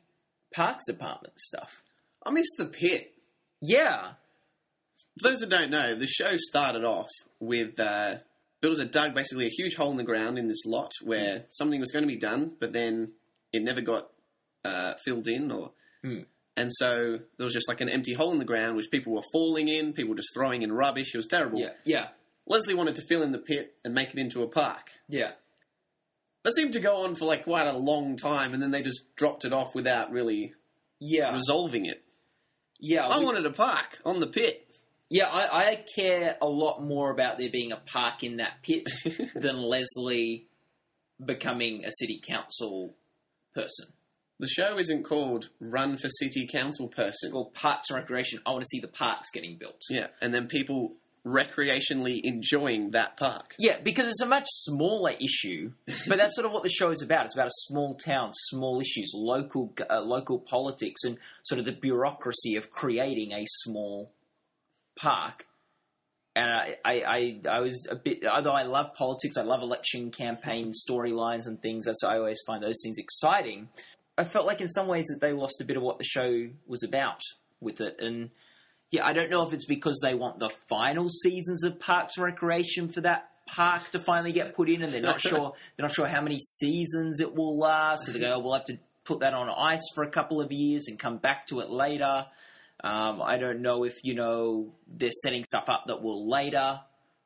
Parks 0.55 0.85
Department 0.87 1.39
stuff. 1.39 1.83
I 2.25 2.31
missed 2.31 2.55
the 2.59 2.67
pit. 2.67 3.13
Yeah. 3.61 4.13
For 5.21 5.29
those 5.31 5.41
that 5.41 5.51
don't 5.51 5.71
know, 5.71 5.97
the 5.99 6.07
show 6.07 6.33
started 6.37 6.85
off 6.85 7.09
with 7.41 7.79
uh, 7.79 8.15
builders 8.61 8.81
had 8.81 8.91
dug 8.91 9.15
basically 9.15 9.47
a 9.47 9.51
huge 9.51 9.75
hole 9.77 9.91
in 9.91 9.97
the 9.97 10.03
ground 10.05 10.39
in 10.39 10.49
this 10.49 10.65
lot 10.67 10.91
where 11.03 11.41
something 11.51 11.79
was 11.81 11.93
going 11.93 12.03
to 12.03 12.09
be 12.09 12.19
done, 12.19 12.57
but 12.61 12.73
then 12.73 13.13
it 13.53 13.63
never 13.63 13.81
got 13.81 14.09
uh, 14.65 14.95
filled 15.05 15.29
in, 15.29 15.51
or 15.53 15.73
Hmm. 16.03 16.21
and 16.57 16.71
so 16.73 17.19
there 17.39 17.45
was 17.45 17.55
just 17.55 17.69
like 17.69 17.81
an 17.81 17.89
empty 17.89 18.13
hole 18.15 18.33
in 18.33 18.39
the 18.39 18.45
ground 18.45 18.77
which 18.77 18.91
people 18.91 19.15
were 19.15 19.23
falling 19.33 19.69
in, 19.69 19.93
people 19.95 20.11
were 20.11 20.17
just 20.17 20.35
throwing 20.35 20.63
in 20.63 20.71
rubbish. 20.73 21.15
It 21.15 21.19
was 21.19 21.27
terrible. 21.27 21.59
Yeah. 21.61 21.71
Yeah. 21.85 22.09
Leslie 22.47 22.75
wanted 22.75 22.95
to 22.97 23.03
fill 23.09 23.23
in 23.23 23.33
the 23.33 23.39
pit 23.39 23.75
and 23.85 23.95
make 23.95 24.11
it 24.13 24.19
into 24.19 24.43
a 24.43 24.49
park. 24.49 24.91
Yeah. 25.09 25.33
That 26.45 26.55
seemed 26.55 26.75
to 26.75 26.81
go 26.81 27.05
on 27.05 27.15
for 27.15 27.25
like 27.25 27.45
quite 27.45 27.67
a 27.67 27.77
long 27.77 28.17
time, 28.17 28.53
and 28.53 28.63
then 28.63 28.71
they 28.71 28.83
just 28.83 29.15
dropped 29.17 29.45
it 29.45 29.53
off 29.53 29.75
without 29.75 30.11
really 30.11 30.53
Yeah. 31.01 31.33
resolving 31.33 31.87
it. 31.87 32.03
Yeah. 32.79 33.07
I 33.09 33.19
we- 33.19 33.25
wanted 33.25 33.47
a 33.47 33.53
park 33.53 34.01
on 34.05 34.21
the 34.21 34.27
pit. 34.27 34.61
Yeah, 35.11 35.27
I, 35.29 35.71
I 35.71 35.85
care 35.95 36.37
a 36.41 36.47
lot 36.49 36.83
more 36.83 37.11
about 37.11 37.39
there 37.39 37.51
being 37.51 37.73
a 37.73 37.77
park 37.77 38.23
in 38.25 38.37
that 38.39 38.63
pit 38.63 38.85
than 39.35 39.57
Leslie 39.63 40.47
becoming 41.25 41.85
a 41.85 41.91
city 41.99 42.21
council 42.27 42.95
person. 43.55 43.89
The 44.41 44.49
show 44.49 44.79
isn't 44.79 45.05
called 45.05 45.51
Run 45.61 45.97
for 45.97 46.09
City 46.09 46.49
Council 46.51 46.89
Person. 46.89 47.13
It's 47.23 47.33
called 47.33 47.55
Parks 47.55 47.89
and 47.91 47.99
Recreation. 47.99 48.41
I 48.45 48.51
want 48.51 48.63
to 48.65 48.69
see 48.69 48.81
the 48.81 48.89
parks 48.89 49.29
getting 49.33 49.57
built. 49.57 49.81
Yeah, 49.89 50.09
and 50.21 50.35
then 50.35 50.49
people 50.49 50.95
recreationally 51.27 52.21
enjoying 52.23 52.91
that 52.91 53.17
park. 53.17 53.55
Yeah, 53.59 53.79
because 53.83 54.07
it's 54.07 54.21
a 54.21 54.27
much 54.27 54.47
smaller 54.47 55.13
issue, 55.13 55.73
but 56.07 56.19
that's 56.19 56.35
sort 56.35 56.47
of 56.47 56.53
what 56.53 56.63
the 56.63 56.69
show 56.69 56.91
is 56.91 57.03
about. 57.03 57.25
It's 57.25 57.35
about 57.35 57.47
a 57.47 57.63
small 57.67 57.95
town, 57.95 58.31
small 58.33 58.81
issues, 58.81 59.13
local 59.15 59.73
uh, 59.89 60.03
local 60.03 60.39
politics, 60.39 61.05
and 61.05 61.19
sort 61.43 61.59
of 61.59 61.65
the 61.65 61.73
bureaucracy 61.73 62.57
of 62.57 62.71
creating 62.71 63.33
a 63.33 63.45
small 63.47 64.13
park. 64.97 65.47
And 66.37 66.51
I, 66.51 66.77
I, 66.85 66.93
I, 66.93 67.41
I 67.49 67.61
was 67.61 67.87
a 67.89 67.95
bit, 67.95 68.27
although 68.27 68.53
I 68.53 68.65
love 68.65 68.95
politics, 68.95 69.37
I 69.37 69.43
love 69.43 69.63
election 69.63 70.11
campaign 70.11 70.73
storylines 70.73 71.47
and 71.47 71.63
things. 71.63 71.87
That's 71.87 72.03
I 72.03 72.19
always 72.19 72.41
find 72.45 72.63
those 72.63 72.81
things 72.83 72.99
exciting. 72.99 73.69
I 74.19 74.25
felt 74.25 74.47
like 74.47 74.61
in 74.61 74.69
some 74.69 74.89
ways 74.89 75.07
that 75.07 75.21
they 75.21 75.33
lost 75.33 75.61
a 75.61 75.65
bit 75.65 75.77
of 75.77 75.83
what 75.83 75.99
the 75.99 76.05
show 76.05 76.49
was 76.67 76.83
about 76.83 77.21
with 77.61 77.81
it, 77.81 78.01
and 78.01 78.31
yeah, 78.91 79.07
I 79.07 79.13
don't 79.13 79.31
know 79.31 79.47
if 79.47 79.53
it's 79.53 79.67
because 79.67 79.99
they 80.03 80.15
want 80.15 80.39
the 80.39 80.51
final 80.69 81.09
seasons 81.09 81.65
of 81.65 81.81
Parks 81.81 82.17
and 82.17 82.25
Recreation 82.25 82.89
for 82.89 83.01
that 83.03 83.29
park 83.47 83.91
to 83.91 83.99
finally 83.99 84.33
get 84.33 84.55
put 84.55 84.69
in, 84.69 84.83
and 84.83 84.93
they're 84.93 85.03
not 85.03 85.21
sure 85.29 85.53
they're 85.77 85.85
not 85.85 85.95
sure 85.95 86.07
how 86.07 86.21
many 86.21 86.39
seasons 86.39 87.21
it 87.21 87.35
will 87.35 87.59
last. 87.59 88.07
So 88.07 88.13
they 88.13 88.21
go, 88.21 88.35
oh, 88.35 88.39
we'll 88.41 88.55
have 88.55 88.65
to 88.65 88.79
put 89.05 89.21
that 89.21 89.35
on 89.35 89.51
ice 89.51 89.83
for 89.95 90.03
a 90.03 90.11
couple 90.11 90.41
of 90.41 90.51
years 90.51 90.87
and 90.89 90.99
come 90.99 91.19
back 91.19 91.47
to 91.49 91.61
it 91.61 91.71
later. 91.71 92.27
Um, 92.83 93.23
I 93.23 93.39
don't 93.39 93.63
know 93.63 93.85
if 93.85 93.95
you 94.03 94.15
know 94.15 94.75
they're 94.87 95.11
setting 95.11 95.45
stuff 95.45 95.69
up 95.69 95.85
that 95.87 96.03
will 96.03 96.29
later 96.29 96.81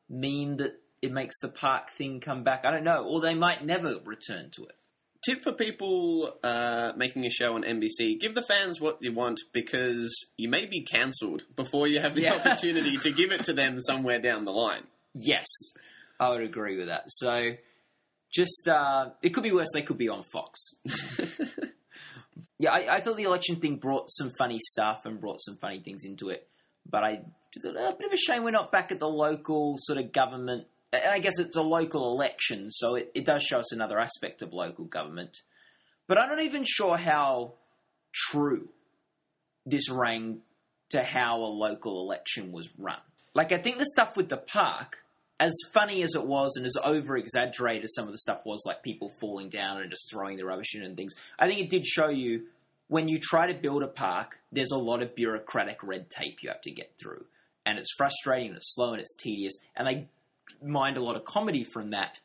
mean 0.08 0.56
that 0.58 0.80
it 1.02 1.12
makes 1.12 1.38
the 1.40 1.48
park 1.48 1.90
thing 1.90 2.20
come 2.20 2.44
back. 2.44 2.64
I 2.64 2.70
don't 2.70 2.84
know, 2.84 3.04
or 3.04 3.20
they 3.20 3.34
might 3.34 3.64
never 3.64 3.98
return 4.04 4.50
to 4.56 4.64
it. 4.64 4.74
Tip 5.26 5.42
for 5.42 5.52
people 5.52 6.32
uh, 6.44 6.92
making 6.96 7.26
a 7.26 7.30
show 7.30 7.54
on 7.54 7.62
NBC: 7.64 8.20
give 8.20 8.34
the 8.34 8.42
fans 8.48 8.80
what 8.80 8.98
you 9.00 9.12
want 9.12 9.40
because 9.52 10.14
you 10.36 10.48
may 10.48 10.64
be 10.66 10.82
cancelled 10.84 11.42
before 11.56 11.88
you 11.88 12.00
have 12.00 12.14
the 12.14 12.22
Yeah. 12.22 12.34
opportunity 12.36 12.96
to 12.98 13.10
give 13.10 13.32
it 13.32 13.42
to 13.44 13.52
them 13.52 13.80
somewhere 13.86 14.20
down 14.20 14.44
the 14.44 14.52
line. 14.52 14.82
Yes, 15.14 15.46
I 16.20 16.30
would 16.30 16.42
agree 16.42 16.78
with 16.78 16.86
that. 16.86 17.04
So, 17.08 17.50
just 18.32 18.68
uh, 18.68 19.10
it 19.22 19.30
could 19.30 19.42
be 19.42 19.52
worse. 19.52 19.68
They 19.74 19.82
could 19.82 19.98
be 19.98 20.08
on 20.08 20.22
Fox. 20.22 20.60
yeah, 22.58 22.70
I, 22.72 22.96
I 22.96 23.00
thought 23.00 23.16
the 23.16 23.24
election 23.24 23.56
thing 23.56 23.76
brought 23.76 24.10
some 24.10 24.30
funny 24.38 24.58
stuff 24.60 25.00
and 25.04 25.20
brought 25.20 25.40
some 25.40 25.56
funny 25.56 25.80
things 25.80 26.04
into 26.04 26.28
it, 26.28 26.46
but 26.88 27.02
I 27.02 27.22
thought 27.60 27.76
a 27.76 27.96
bit 27.98 28.06
of 28.06 28.12
a 28.12 28.16
shame 28.16 28.44
we're 28.44 28.50
not 28.52 28.70
back 28.70 28.92
at 28.92 28.98
the 28.98 29.08
local 29.08 29.74
sort 29.78 29.98
of 29.98 30.12
government. 30.12 30.66
I 30.92 31.18
guess 31.18 31.38
it's 31.38 31.56
a 31.56 31.62
local 31.62 32.12
election, 32.12 32.70
so 32.70 32.94
it, 32.94 33.10
it 33.14 33.24
does 33.24 33.42
show 33.42 33.58
us 33.58 33.72
another 33.72 33.98
aspect 33.98 34.40
of 34.42 34.52
local 34.52 34.86
government. 34.86 35.36
But 36.06 36.18
I'm 36.18 36.30
not 36.30 36.40
even 36.40 36.64
sure 36.64 36.96
how 36.96 37.54
true 38.14 38.68
this 39.66 39.90
rang 39.90 40.40
to 40.90 41.02
how 41.02 41.42
a 41.42 41.52
local 41.52 42.00
election 42.02 42.52
was 42.52 42.68
run. 42.78 43.00
Like 43.34 43.52
I 43.52 43.58
think 43.58 43.78
the 43.78 43.86
stuff 43.86 44.16
with 44.16 44.30
the 44.30 44.38
park, 44.38 45.04
as 45.38 45.52
funny 45.72 46.02
as 46.02 46.14
it 46.14 46.24
was 46.24 46.54
and 46.56 46.64
as 46.64 46.76
over 46.82 47.16
exaggerated 47.16 47.84
as 47.84 47.94
some 47.94 48.06
of 48.06 48.12
the 48.12 48.18
stuff 48.18 48.40
was, 48.46 48.64
like 48.66 48.82
people 48.82 49.10
falling 49.20 49.50
down 49.50 49.80
and 49.82 49.90
just 49.90 50.10
throwing 50.10 50.38
the 50.38 50.46
rubbish 50.46 50.74
in 50.74 50.82
and 50.82 50.96
things, 50.96 51.14
I 51.38 51.46
think 51.46 51.60
it 51.60 51.70
did 51.70 51.86
show 51.86 52.08
you 52.08 52.46
when 52.88 53.06
you 53.06 53.20
try 53.20 53.52
to 53.52 53.58
build 53.58 53.82
a 53.82 53.88
park, 53.88 54.38
there's 54.50 54.72
a 54.72 54.78
lot 54.78 55.02
of 55.02 55.14
bureaucratic 55.14 55.82
red 55.82 56.08
tape 56.08 56.38
you 56.42 56.48
have 56.48 56.62
to 56.62 56.70
get 56.70 56.92
through. 57.00 57.26
And 57.66 57.78
it's 57.78 57.92
frustrating 57.98 58.48
and 58.48 58.56
it's 58.56 58.74
slow 58.74 58.92
and 58.92 59.00
it's 59.00 59.14
tedious. 59.14 59.58
And 59.76 59.86
they 59.86 60.08
mined 60.62 60.96
a 60.96 61.02
lot 61.02 61.16
of 61.16 61.24
comedy 61.24 61.64
from 61.64 61.90
that. 61.90 62.20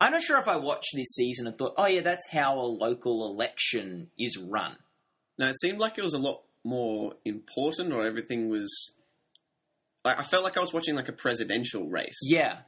I'm 0.00 0.12
not 0.12 0.22
sure 0.22 0.40
if 0.40 0.48
I 0.48 0.56
watched 0.56 0.90
this 0.94 1.14
season 1.14 1.46
and 1.46 1.56
thought, 1.56 1.74
oh 1.76 1.86
yeah, 1.86 2.02
that's 2.02 2.28
how 2.30 2.58
a 2.58 2.66
local 2.66 3.30
election 3.30 4.10
is 4.18 4.36
run. 4.38 4.76
No, 5.38 5.48
it 5.48 5.58
seemed 5.60 5.78
like 5.78 5.98
it 5.98 6.04
was 6.04 6.14
a 6.14 6.18
lot 6.18 6.42
more 6.64 7.14
important, 7.24 7.92
or 7.92 8.04
everything 8.06 8.48
was. 8.48 8.68
Like, 10.04 10.18
I 10.18 10.22
felt 10.22 10.44
like 10.44 10.56
I 10.56 10.60
was 10.60 10.72
watching 10.72 10.94
like 10.96 11.08
a 11.08 11.12
presidential 11.12 11.88
race. 11.88 12.18
Yeah, 12.22 12.58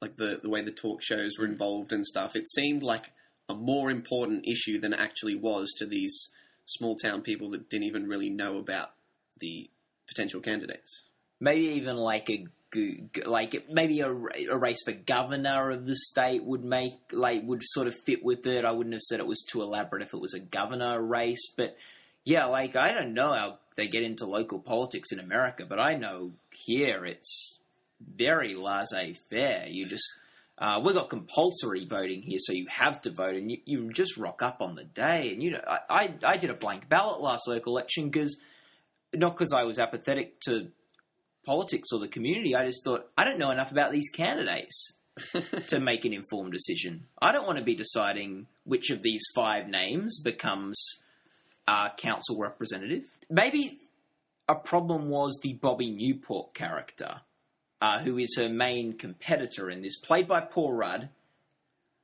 Like 0.00 0.16
the 0.16 0.40
the 0.42 0.48
way 0.48 0.62
the 0.62 0.72
talk 0.72 1.02
shows 1.02 1.32
were 1.38 1.44
involved 1.46 1.92
and 1.92 2.04
stuff. 2.06 2.36
It 2.36 2.48
seemed 2.48 2.82
like 2.82 3.12
a 3.48 3.54
more 3.54 3.90
important 3.90 4.46
issue 4.46 4.80
than 4.80 4.92
it 4.94 5.00
actually 5.00 5.34
was 5.34 5.72
to 5.78 5.86
these 5.86 6.30
small 6.66 6.96
town 6.96 7.20
people 7.20 7.50
that 7.50 7.68
didn't 7.68 7.84
even 7.84 8.06
really 8.06 8.30
know 8.30 8.56
about 8.56 8.90
the 9.38 9.68
potential 10.08 10.40
candidates. 10.40 11.02
maybe 11.40 11.64
even 11.64 11.96
like 11.96 12.30
a 12.30 12.46
like 13.26 13.66
maybe 13.70 14.00
a, 14.00 14.10
a 14.10 14.56
race 14.56 14.82
for 14.84 14.92
governor 14.92 15.70
of 15.70 15.86
the 15.86 15.96
state 15.96 16.44
would 16.44 16.64
make 16.64 16.94
like 17.12 17.42
would 17.44 17.62
sort 17.62 17.86
of 17.86 17.94
fit 18.06 18.24
with 18.24 18.46
it. 18.46 18.64
I 18.64 18.72
wouldn't 18.72 18.94
have 18.94 19.02
said 19.02 19.20
it 19.20 19.26
was 19.26 19.42
too 19.42 19.62
elaborate 19.62 20.02
if 20.02 20.14
it 20.14 20.20
was 20.20 20.34
a 20.34 20.40
governor 20.40 21.00
race, 21.02 21.52
but 21.56 21.76
yeah, 22.24 22.46
like 22.46 22.76
I 22.76 22.92
don't 22.92 23.14
know 23.14 23.32
how 23.32 23.58
they 23.76 23.86
get 23.86 24.02
into 24.02 24.26
local 24.26 24.58
politics 24.58 25.12
in 25.12 25.20
America, 25.20 25.66
but 25.68 25.78
I 25.78 25.96
know 25.96 26.32
here 26.50 27.04
it's 27.04 27.58
very 28.00 28.54
laissez-faire. 28.54 29.66
You 29.68 29.86
just 29.86 30.04
uh, 30.56 30.80
we 30.84 30.92
got 30.92 31.10
compulsory 31.10 31.84
voting 31.84 32.22
here, 32.22 32.38
so 32.38 32.52
you 32.52 32.66
have 32.68 33.00
to 33.02 33.10
vote, 33.10 33.34
and 33.34 33.50
you, 33.50 33.58
you 33.64 33.92
just 33.92 34.16
rock 34.16 34.40
up 34.40 34.60
on 34.60 34.76
the 34.76 34.84
day. 34.84 35.32
And 35.32 35.42
you 35.42 35.50
know, 35.52 35.62
I 35.66 35.78
I, 35.88 36.14
I 36.24 36.36
did 36.36 36.50
a 36.50 36.54
blank 36.54 36.88
ballot 36.88 37.20
last 37.20 37.48
local 37.48 37.76
election 37.76 38.08
because 38.08 38.36
not 39.12 39.36
because 39.36 39.52
I 39.52 39.64
was 39.64 39.78
apathetic 39.78 40.40
to 40.42 40.68
politics 41.44 41.88
or 41.92 42.00
the 42.00 42.08
community. 42.08 42.54
I 42.54 42.64
just 42.64 42.84
thought 42.84 43.08
I 43.16 43.24
don't 43.24 43.38
know 43.38 43.50
enough 43.50 43.72
about 43.72 43.92
these 43.92 44.08
candidates 44.10 44.94
to 45.68 45.80
make 45.80 46.04
an 46.04 46.12
informed 46.12 46.52
decision. 46.52 47.04
I 47.20 47.32
don't 47.32 47.46
want 47.46 47.58
to 47.58 47.64
be 47.64 47.74
deciding 47.74 48.46
which 48.64 48.90
of 48.90 49.02
these 49.02 49.22
five 49.34 49.68
names 49.68 50.20
becomes 50.22 50.76
uh, 51.68 51.90
council 51.96 52.38
representative. 52.38 53.04
Maybe 53.30 53.78
a 54.48 54.54
problem 54.54 55.08
was 55.08 55.38
the 55.42 55.54
Bobby 55.54 55.90
Newport 55.90 56.54
character, 56.54 57.20
uh, 57.80 58.00
who 58.00 58.18
is 58.18 58.36
her 58.36 58.48
main 58.48 58.98
competitor 58.98 59.70
in 59.70 59.82
this, 59.82 59.98
played 59.98 60.28
by 60.28 60.40
Paul 60.40 60.72
Rudd. 60.72 61.08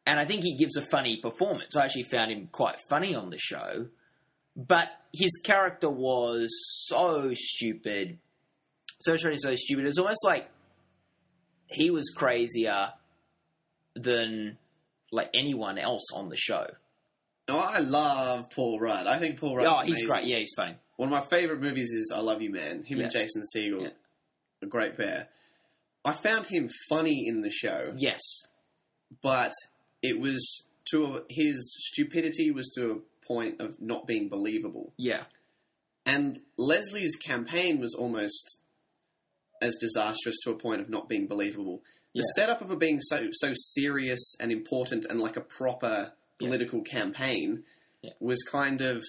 And 0.06 0.18
I 0.18 0.24
think 0.24 0.42
he 0.42 0.56
gives 0.56 0.76
a 0.76 0.82
funny 0.82 1.18
performance. 1.20 1.76
I 1.76 1.84
actually 1.84 2.04
found 2.04 2.32
him 2.32 2.48
quite 2.50 2.80
funny 2.88 3.14
on 3.14 3.30
the 3.30 3.38
show. 3.38 3.86
But 4.56 4.88
his 5.12 5.40
character 5.44 5.90
was 5.90 6.50
so 6.86 7.30
stupid. 7.34 8.18
So, 9.00 9.16
so, 9.16 9.30
so 9.34 9.54
stupid. 9.54 9.82
It 9.84 9.86
was 9.86 9.98
almost 9.98 10.24
like 10.24 10.48
he 11.66 11.90
was 11.90 12.10
crazier 12.10 12.92
than 13.94 14.58
like 15.12 15.30
anyone 15.34 15.78
else 15.78 16.06
on 16.14 16.28
the 16.28 16.36
show. 16.36 16.66
No, 17.48 17.58
I 17.58 17.78
love 17.78 18.50
Paul 18.50 18.78
Rudd. 18.78 19.06
I 19.06 19.18
think 19.18 19.40
Paul 19.40 19.56
Rudd. 19.56 19.66
oh, 19.66 19.84
he's 19.84 20.04
great. 20.04 20.26
Yeah, 20.26 20.38
he's 20.38 20.52
funny. 20.56 20.76
One 20.96 21.08
of 21.08 21.12
my 21.12 21.26
favorite 21.26 21.60
movies 21.60 21.90
is 21.90 22.12
I 22.14 22.20
Love 22.20 22.42
You 22.42 22.50
Man. 22.50 22.84
Him 22.84 23.00
and 23.00 23.10
Jason 23.10 23.42
Segel, 23.54 23.82
Yeah. 23.82 23.88
a 24.62 24.66
great 24.66 24.96
pair. 24.96 25.28
I 26.04 26.12
found 26.12 26.46
him 26.46 26.68
funny 26.88 27.24
in 27.26 27.40
the 27.42 27.50
show, 27.50 27.92
Yes. 27.96 28.20
but 29.22 29.52
it 30.02 30.20
was 30.20 30.64
to 30.92 31.04
a, 31.06 31.20
his 31.28 31.74
stupidity 31.90 32.50
was 32.50 32.70
to 32.76 32.90
a 32.90 33.26
point 33.26 33.60
of 33.60 33.80
not 33.80 34.06
being 34.06 34.28
believable. 34.28 34.92
Yeah. 34.96 35.24
And 36.06 36.40
Leslie's 36.56 37.16
campaign 37.16 37.80
was 37.80 37.94
almost 37.94 38.59
as 39.60 39.76
disastrous 39.80 40.36
to 40.44 40.50
a 40.50 40.58
point 40.58 40.80
of 40.80 40.88
not 40.88 41.08
being 41.08 41.26
believable. 41.26 41.82
The 42.14 42.20
Yeah. 42.20 42.42
setup 42.42 42.62
of 42.62 42.70
it 42.70 42.78
being 42.78 43.00
so 43.00 43.28
so 43.32 43.52
serious 43.54 44.34
and 44.40 44.50
important 44.50 45.04
and 45.04 45.20
like 45.20 45.36
a 45.36 45.40
proper 45.40 46.12
Yeah. 46.40 46.46
political 46.46 46.82
campaign 46.82 47.64
Yeah. 48.02 48.12
was 48.20 48.42
kind 48.42 48.80
of 48.80 49.02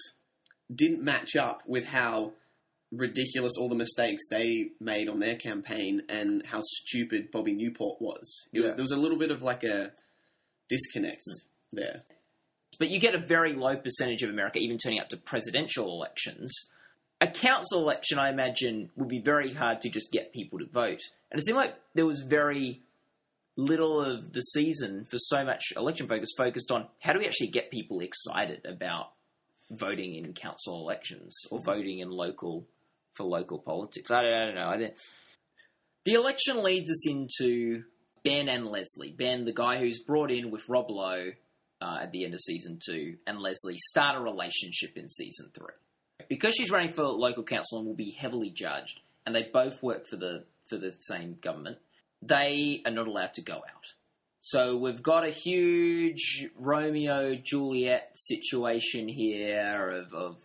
didn't 0.74 1.02
match 1.02 1.36
up 1.36 1.62
with 1.66 1.84
how 1.84 2.34
ridiculous 2.92 3.54
all 3.58 3.68
the 3.68 3.74
mistakes 3.74 4.22
they 4.30 4.70
made 4.78 5.08
on 5.08 5.18
their 5.18 5.36
campaign 5.36 6.02
and 6.08 6.44
how 6.46 6.60
stupid 6.62 7.30
Bobby 7.30 7.54
Newport 7.54 8.00
was. 8.00 8.46
Was 8.52 8.62
there 8.62 8.74
was 8.76 8.90
a 8.90 8.96
little 8.96 9.18
bit 9.18 9.30
of 9.30 9.42
like 9.42 9.64
a 9.64 9.92
disconnect 10.68 11.22
hmm. 11.26 11.76
there. 11.76 12.02
But 12.78 12.90
you 12.90 12.98
get 12.98 13.14
a 13.14 13.18
very 13.18 13.54
low 13.54 13.76
percentage 13.76 14.22
of 14.22 14.30
America 14.30 14.58
even 14.58 14.78
turning 14.78 15.00
up 15.00 15.08
to 15.10 15.16
presidential 15.16 15.86
elections. 15.86 16.52
A 17.22 17.28
council 17.28 17.80
election, 17.80 18.18
I 18.18 18.30
imagine, 18.30 18.90
would 18.96 19.08
be 19.08 19.20
very 19.20 19.52
hard 19.52 19.82
to 19.82 19.88
just 19.88 20.10
get 20.10 20.32
people 20.32 20.58
to 20.58 20.66
vote. 20.66 21.02
And 21.30 21.38
it 21.38 21.44
seemed 21.44 21.56
like 21.56 21.76
there 21.94 22.04
was 22.04 22.20
very 22.28 22.82
little 23.56 24.00
of 24.00 24.32
the 24.32 24.40
season 24.40 25.04
for 25.04 25.18
so 25.18 25.44
much 25.44 25.72
election 25.76 26.08
focus 26.08 26.30
focused 26.36 26.72
on 26.72 26.88
how 26.98 27.12
do 27.12 27.20
we 27.20 27.26
actually 27.26 27.46
get 27.46 27.70
people 27.70 28.00
excited 28.00 28.66
about 28.66 29.12
voting 29.70 30.16
in 30.16 30.32
council 30.32 30.80
elections 30.80 31.36
or 31.52 31.60
voting 31.64 32.00
in 32.00 32.10
local 32.10 32.66
for 33.14 33.22
local 33.22 33.60
politics. 33.60 34.10
I 34.10 34.22
don't, 34.22 34.34
I 34.34 34.46
don't 34.46 34.54
know. 34.56 34.68
I 34.68 34.78
think 34.78 34.94
the 36.04 36.14
election 36.14 36.64
leads 36.64 36.90
us 36.90 37.08
into 37.08 37.84
Ben 38.24 38.48
and 38.48 38.66
Leslie. 38.66 39.14
Ben, 39.16 39.44
the 39.44 39.52
guy 39.52 39.78
who's 39.78 40.00
brought 40.00 40.32
in 40.32 40.50
with 40.50 40.68
Rob 40.68 40.90
Lowe 40.90 41.30
uh, 41.80 41.98
at 42.02 42.10
the 42.10 42.24
end 42.24 42.34
of 42.34 42.40
season 42.40 42.80
two, 42.84 43.18
and 43.28 43.38
Leslie 43.38 43.78
start 43.78 44.16
a 44.16 44.20
relationship 44.20 44.96
in 44.96 45.08
season 45.08 45.50
three. 45.54 45.74
Because 46.32 46.54
she's 46.54 46.70
running 46.70 46.94
for 46.94 47.02
local 47.02 47.42
council 47.42 47.76
and 47.76 47.86
will 47.86 47.94
be 47.94 48.16
heavily 48.18 48.48
judged, 48.48 49.00
and 49.26 49.34
they 49.34 49.50
both 49.52 49.82
work 49.82 50.06
for 50.06 50.16
the 50.16 50.44
for 50.66 50.78
the 50.78 50.90
same 51.00 51.36
government, 51.42 51.76
they 52.22 52.80
are 52.86 52.90
not 52.90 53.06
allowed 53.06 53.34
to 53.34 53.42
go 53.42 53.56
out. 53.56 53.92
So 54.40 54.78
we've 54.78 55.02
got 55.02 55.26
a 55.26 55.30
huge 55.30 56.48
Romeo 56.58 57.34
Juliet 57.34 58.12
situation 58.14 59.08
here 59.08 59.90
of, 59.90 60.14
of 60.14 60.36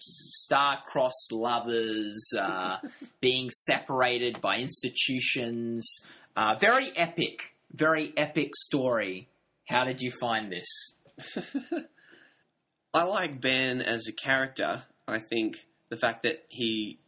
star-crossed 0.00 1.30
lovers 1.30 2.28
uh, 2.36 2.78
being 3.20 3.48
separated 3.50 4.40
by 4.40 4.56
institutions. 4.56 6.00
Uh, 6.36 6.56
very 6.58 6.90
epic, 6.96 7.54
very 7.72 8.12
epic 8.16 8.56
story. 8.56 9.28
How 9.68 9.84
did 9.84 10.02
you 10.02 10.10
find 10.10 10.50
this? 10.50 10.96
I 12.92 13.04
like 13.04 13.40
Ben 13.40 13.80
as 13.80 14.08
a 14.08 14.12
character. 14.12 14.82
I 15.08 15.18
think 15.18 15.66
the 15.88 15.96
fact 15.96 16.22
that 16.24 16.44
he 16.48 16.98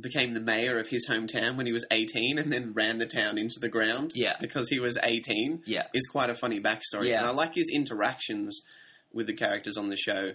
became 0.00 0.32
the 0.32 0.40
mayor 0.40 0.78
of 0.78 0.88
his 0.88 1.06
hometown 1.08 1.56
when 1.56 1.66
he 1.66 1.72
was 1.72 1.84
18 1.90 2.38
and 2.38 2.52
then 2.52 2.72
ran 2.72 2.98
the 2.98 3.06
town 3.06 3.36
into 3.38 3.56
the 3.60 3.68
ground 3.68 4.12
Yeah. 4.14 4.36
because 4.40 4.68
he 4.68 4.78
was 4.80 4.98
18 5.02 5.62
Yeah. 5.66 5.86
is 5.92 6.06
quite 6.06 6.30
a 6.30 6.34
funny 6.34 6.60
backstory. 6.60 7.08
Yeah. 7.08 7.18
And 7.18 7.26
I 7.26 7.30
like 7.30 7.54
his 7.54 7.68
interactions 7.72 8.60
with 9.12 9.26
the 9.26 9.34
characters 9.34 9.76
on 9.76 9.90
the 9.90 9.96
show, 9.96 10.32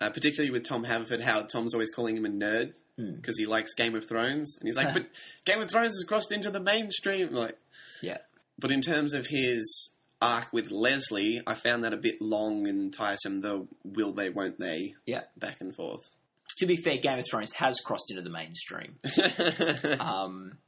uh, 0.00 0.10
particularly 0.10 0.50
with 0.50 0.64
Tom 0.64 0.84
Haverford, 0.84 1.22
how 1.22 1.42
Tom's 1.42 1.72
always 1.74 1.90
calling 1.90 2.16
him 2.16 2.26
a 2.26 2.28
nerd 2.28 2.74
Hmm. 2.96 3.14
because 3.16 3.38
he 3.38 3.46
likes 3.46 3.72
Game 3.74 3.94
of 3.94 4.06
Thrones. 4.06 4.56
And 4.60 4.66
he's 4.68 4.76
like, 4.76 4.92
but 4.94 5.06
Game 5.46 5.60
of 5.62 5.70
Thrones 5.70 5.94
has 5.94 6.04
crossed 6.06 6.30
into 6.32 6.50
the 6.50 6.60
mainstream. 6.60 7.32
Like, 7.32 7.56
Yeah. 8.02 8.18
but 8.58 8.70
in 8.70 8.82
terms 8.82 9.14
of 9.14 9.28
his 9.28 9.90
arc 10.20 10.52
with 10.52 10.70
Leslie, 10.70 11.40
I 11.46 11.54
found 11.54 11.82
that 11.84 11.94
a 11.94 11.96
bit 11.96 12.20
long 12.20 12.66
and 12.68 12.92
tiresome, 12.92 13.36
the 13.38 13.66
will 13.84 14.12
they, 14.12 14.28
won't 14.30 14.58
they 14.58 14.94
Yeah. 15.06 15.22
back 15.36 15.60
and 15.60 15.74
forth. 15.74 16.10
To 16.58 16.66
be 16.66 16.76
fair, 16.76 16.98
Game 16.98 17.18
of 17.18 17.24
Thrones 17.30 17.52
has 17.52 17.80
crossed 17.80 18.10
into 18.10 18.22
the 18.22 18.30
mainstream. 18.30 18.96
Um, 20.00 20.58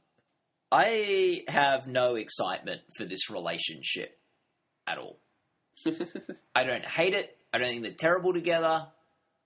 I 0.71 1.43
have 1.49 1.85
no 1.85 2.15
excitement 2.15 2.81
for 2.95 3.03
this 3.03 3.29
relationship 3.29 4.17
at 4.87 4.97
all. 4.97 5.17
I 6.55 6.63
don't 6.63 6.85
hate 6.85 7.13
it. 7.13 7.37
I 7.53 7.57
don't 7.57 7.67
think 7.67 7.83
they're 7.83 7.91
terrible 7.91 8.33
together, 8.33 8.87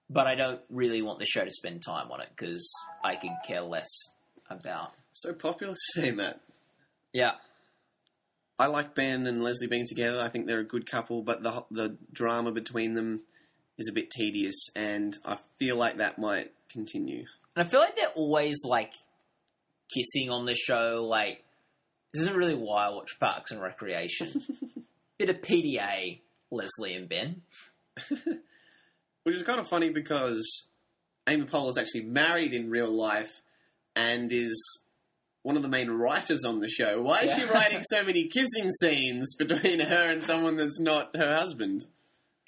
but 0.07 0.27
I 0.27 0.35
don't 0.35 0.61
really 0.69 1.01
want 1.01 1.17
the 1.17 1.25
show 1.25 1.43
to 1.43 1.49
spend 1.49 1.81
time 1.83 2.11
on 2.11 2.21
it 2.21 2.27
because 2.29 2.69
I 3.03 3.15
could 3.15 3.31
care 3.47 3.63
less 3.63 3.89
about. 4.49 4.91
so 5.13 5.33
popular 5.33 5.73
to 5.73 6.01
say, 6.01 6.11
Matt. 6.11 6.39
Yeah, 7.11 7.31
I 8.59 8.67
like 8.67 8.93
Ben 8.93 9.25
and 9.25 9.43
Leslie 9.43 9.67
being 9.67 9.85
together. 9.87 10.19
I 10.19 10.29
think 10.29 10.45
they're 10.45 10.59
a 10.59 10.65
good 10.65 10.89
couple, 10.89 11.23
but 11.23 11.41
the 11.41 11.65
the 11.71 11.97
drama 12.13 12.51
between 12.51 12.93
them 12.93 13.23
is 13.77 13.87
a 13.89 13.93
bit 13.93 14.09
tedious, 14.09 14.69
and 14.75 15.17
I 15.25 15.37
feel 15.59 15.77
like 15.77 15.97
that 15.97 16.17
might 16.19 16.51
continue. 16.71 17.25
and 17.55 17.67
I 17.67 17.69
feel 17.69 17.79
like 17.79 17.95
they're 17.95 18.07
always 18.15 18.57
like 18.65 18.93
kissing 19.93 20.29
on 20.29 20.45
the 20.45 20.55
show. 20.55 21.05
Like 21.09 21.43
this 22.13 22.21
isn't 22.21 22.35
really 22.35 22.55
why 22.55 22.87
I 22.87 22.89
watch 22.89 23.19
Parks 23.19 23.51
and 23.51 23.61
Recreation. 23.61 24.29
Bit 25.17 25.29
of 25.29 25.37
PDA, 25.37 26.19
Leslie 26.51 26.93
and 26.95 27.07
Ben. 27.07 27.41
Which 29.23 29.35
is 29.35 29.43
kind 29.43 29.59
of 29.59 29.67
funny 29.67 29.89
because 29.89 30.65
Amy 31.27 31.45
Poehler 31.45 31.69
is 31.69 31.77
actually 31.77 32.03
married 32.03 32.53
in 32.53 32.69
real 32.69 32.91
life 32.91 33.41
and 33.95 34.31
is 34.31 34.61
one 35.41 35.55
of 35.55 35.63
the 35.63 35.69
main 35.69 35.89
writers 35.89 36.43
on 36.45 36.59
the 36.59 36.67
show. 36.67 37.01
Why 37.01 37.21
is 37.21 37.33
she 37.33 37.43
writing 37.45 37.81
so 37.89 38.03
many 38.03 38.27
kissing 38.27 38.71
scenes 38.71 39.35
between 39.35 39.79
her 39.79 40.09
and 40.09 40.23
someone 40.23 40.55
that's 40.57 40.79
not 40.79 41.15
her 41.15 41.35
husband? 41.35 41.85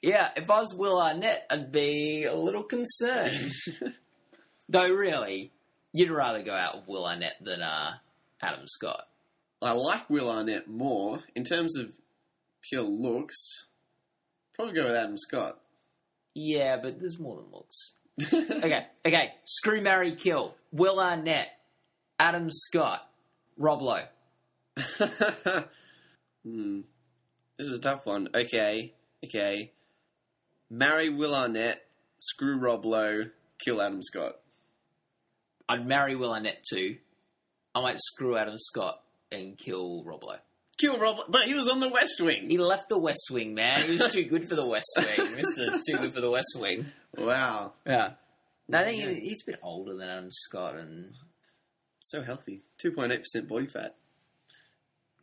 Yeah, 0.01 0.29
if 0.35 0.49
I 0.49 0.59
was 0.59 0.73
Will 0.73 1.01
Arnett, 1.01 1.47
I'd 1.49 1.71
be 1.71 2.25
a 2.25 2.35
little 2.35 2.63
concerned. 2.63 3.53
Though, 4.69 4.89
really, 4.89 5.51
you'd 5.93 6.11
rather 6.11 6.43
go 6.43 6.53
out 6.53 6.77
with 6.77 6.87
Will 6.87 7.05
Arnett 7.05 7.37
than 7.41 7.61
uh, 7.61 7.93
Adam 8.41 8.67
Scott. 8.67 9.07
I 9.61 9.71
like 9.71 10.09
Will 10.09 10.29
Arnett 10.29 10.67
more 10.67 11.19
in 11.35 11.43
terms 11.43 11.77
of 11.79 11.87
pure 12.61 12.83
looks. 12.83 13.35
Probably 14.55 14.75
go 14.75 14.83
with 14.83 14.95
Adam 14.95 15.17
Scott. 15.17 15.59
Yeah, 16.35 16.77
but 16.77 16.99
there's 16.99 17.19
more 17.19 17.37
than 17.37 17.51
looks. 17.51 17.93
Okay, 18.33 18.87
okay. 19.05 19.33
Screw, 19.45 19.81
marry, 19.81 20.15
kill. 20.15 20.55
Will 20.71 20.99
Arnett, 20.99 21.49
Adam 22.19 22.49
Scott, 22.49 23.07
Rob 23.57 23.81
Lowe. 23.81 24.05
hmm. 26.43 26.81
This 27.57 27.67
is 27.67 27.77
a 27.77 27.81
tough 27.81 28.05
one. 28.05 28.29
Okay, 28.35 28.93
okay. 29.23 29.71
Marry 30.69 31.09
Will 31.09 31.33
Arnett, 31.35 31.81
screw 32.17 32.57
Rob 32.57 32.85
Lowe, 32.85 33.25
kill 33.63 33.81
Adam 33.81 34.01
Scott. 34.03 34.35
I'd 35.69 35.85
marry 35.85 36.15
Will 36.15 36.31
Arnett 36.33 36.63
too. 36.69 36.97
I 37.75 37.81
might 37.81 37.97
screw 37.99 38.37
Adam 38.37 38.55
Scott 38.57 39.01
and 39.31 39.57
kill 39.57 40.03
Rob 40.03 40.23
Lowe. 40.23 40.37
Kill 40.77 40.97
Rob, 40.99 41.17
but 41.29 41.41
he 41.43 41.53
was 41.53 41.67
on 41.67 41.79
the 41.79 41.89
West 41.89 42.19
Wing. 42.21 42.49
He 42.49 42.57
left 42.57 42.87
the 42.89 42.99
West 42.99 43.29
Wing, 43.31 43.53
man. 43.55 43.81
He 43.83 43.93
was 43.93 44.07
too 44.13 44.25
good 44.25 44.47
for 44.47 44.55
the 44.55 44.65
West 44.65 44.91
Wing. 44.97 45.35
Mister 45.35 45.71
too 45.89 45.97
good 45.97 46.13
for 46.13 46.21
the 46.21 46.29
West 46.29 46.55
Wing. 46.59 46.85
Wow, 47.17 47.73
Yeah. 47.85 48.11
No, 48.69 48.79
I 48.79 48.83
think 48.83 49.01
he- 49.01 49.29
he's 49.29 49.41
a 49.47 49.51
bit 49.51 49.59
older 49.63 49.95
than 49.95 50.07
Adam 50.09 50.27
Scott 50.29 50.75
and 50.75 51.13
so 52.01 52.21
healthy. 52.21 52.61
Two 52.77 52.91
point 52.91 53.11
eight 53.11 53.21
percent 53.23 53.47
body 53.47 53.65
fat. 53.65 53.95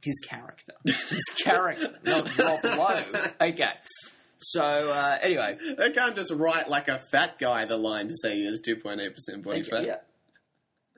his 0.03 0.19
character. 0.29 0.73
His 0.85 1.25
character, 1.45 1.99
not 2.05 2.37
Rob 2.39 2.65
Lowe. 2.65 3.23
Okay. 3.41 3.71
So, 4.53 4.63
uh, 4.63 5.19
anyway. 5.23 5.57
They 5.79 5.91
can't 5.91 6.15
just 6.15 6.33
write 6.33 6.69
like 6.69 6.89
a 6.89 6.99
fat 7.11 7.39
guy 7.39 7.65
the 7.65 7.77
line 7.77 8.09
to 8.09 8.15
say 8.17 8.35
he 8.35 8.47
has 8.47 8.61
two 8.61 8.77
point 8.77 9.01
eight 9.01 9.15
percent 9.15 9.43
body 9.43 9.63
fat. 9.63 9.87
Yeah. 9.87 9.97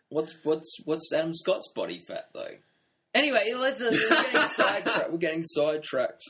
What's 0.09 0.35
what's 0.45 0.79
what's 0.85 1.13
Adam 1.13 1.33
Scott's 1.35 1.71
body 1.75 2.01
fat 2.07 2.29
though? 2.33 2.55
Anyway, 3.15 3.53
let's 3.57 3.81
uh, 3.81 3.91
we're 3.91 4.33
getting 4.33 4.49
sidetracked. 4.51 5.11
We're 5.11 5.19
getting 5.19 5.43
sidetracked. 5.43 6.23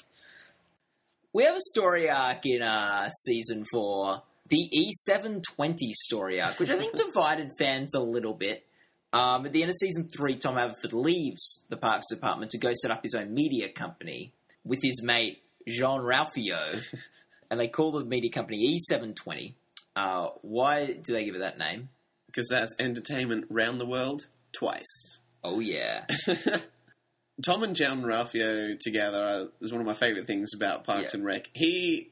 We 1.33 1.45
have 1.45 1.57
a 1.57 1.61
story 1.61 2.09
arc 2.09 2.47
in 2.47 2.63
uh, 2.63 3.11
season 3.11 3.65
four, 3.71 4.23
the 4.49 4.71
E720 5.11 5.91
story 5.93 6.41
arc, 6.41 6.59
which 6.59 6.71
I 6.71 6.79
think 6.79 6.95
divided 7.07 7.51
fans 7.59 7.95
a 7.95 8.01
little 8.01 8.33
bit. 8.33 8.65
Um, 9.13 9.47
at 9.47 9.53
the 9.53 9.63
end 9.63 9.71
of 9.71 9.77
season 9.77 10.09
three, 10.17 10.37
Tom 10.37 10.57
Haverford 10.57 10.93
leaves 10.93 11.65
the 11.69 11.77
parks 11.77 12.07
department 12.09 12.53
to 12.53 12.59
go 12.59 12.73
set 12.73 12.91
up 12.91 13.03
his 13.03 13.15
own 13.15 13.35
media 13.35 13.69
company 13.69 14.33
with 14.65 14.81
his 14.83 15.03
mate 15.03 15.43
Jean 15.69 16.01
Ralphio, 16.01 16.83
and 17.51 17.59
they 17.61 17.69
call 17.69 17.93
the 17.93 18.05
media 18.05 18.31
company 18.31 18.77
E720. 18.93 19.55
Uh, 19.95 20.29
why 20.43 20.87
do 20.93 21.13
they 21.13 21.25
give 21.25 21.35
it 21.35 21.39
that 21.41 21.59
name? 21.59 21.89
Because 22.27 22.49
that's 22.51 22.75
entertainment 22.79 23.47
round 23.49 23.81
the 23.81 23.87
world 23.87 24.27
twice. 24.53 25.19
Oh 25.43 25.61
yeah, 25.61 26.05
Tom 27.45 27.63
and 27.63 27.75
Jean 27.77 28.03
Ralphio 28.03 28.79
together 28.81 29.49
is 29.61 29.71
one 29.73 29.81
of 29.81 29.87
my 29.87 29.95
favorite 29.95 30.27
things 30.27 30.51
about 30.55 30.85
Parks 30.85 31.13
Yeah. 31.13 31.19
and 31.19 31.25
Rec. 31.27 31.49
He, 31.53 32.11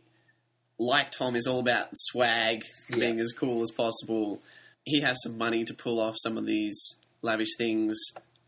like 0.78 1.10
Tom, 1.10 1.34
is 1.36 1.46
all 1.46 1.60
about 1.60 1.88
swag, 1.94 2.62
Yeah. 2.90 2.96
being 2.96 3.20
as 3.20 3.32
cool 3.32 3.62
as 3.62 3.70
possible. 3.70 4.40
He 4.84 5.00
has 5.00 5.16
some 5.22 5.38
money 5.38 5.64
to 5.64 5.74
pull 5.74 6.00
off 6.00 6.14
some 6.22 6.36
of 6.36 6.46
these 6.46 6.78
lavish 7.22 7.56
things 7.56 7.98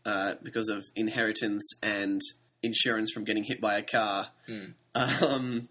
uh, 0.05 0.35
because 0.43 0.69
of 0.69 0.83
inheritance 0.95 1.67
and 1.81 2.21
insurance 2.61 3.11
from 3.11 3.23
getting 3.23 3.43
hit 3.43 3.59
by 3.59 3.77
a 3.77 3.83
car. 3.83 4.27
Mm. 4.47 4.73
Um, 4.97 5.69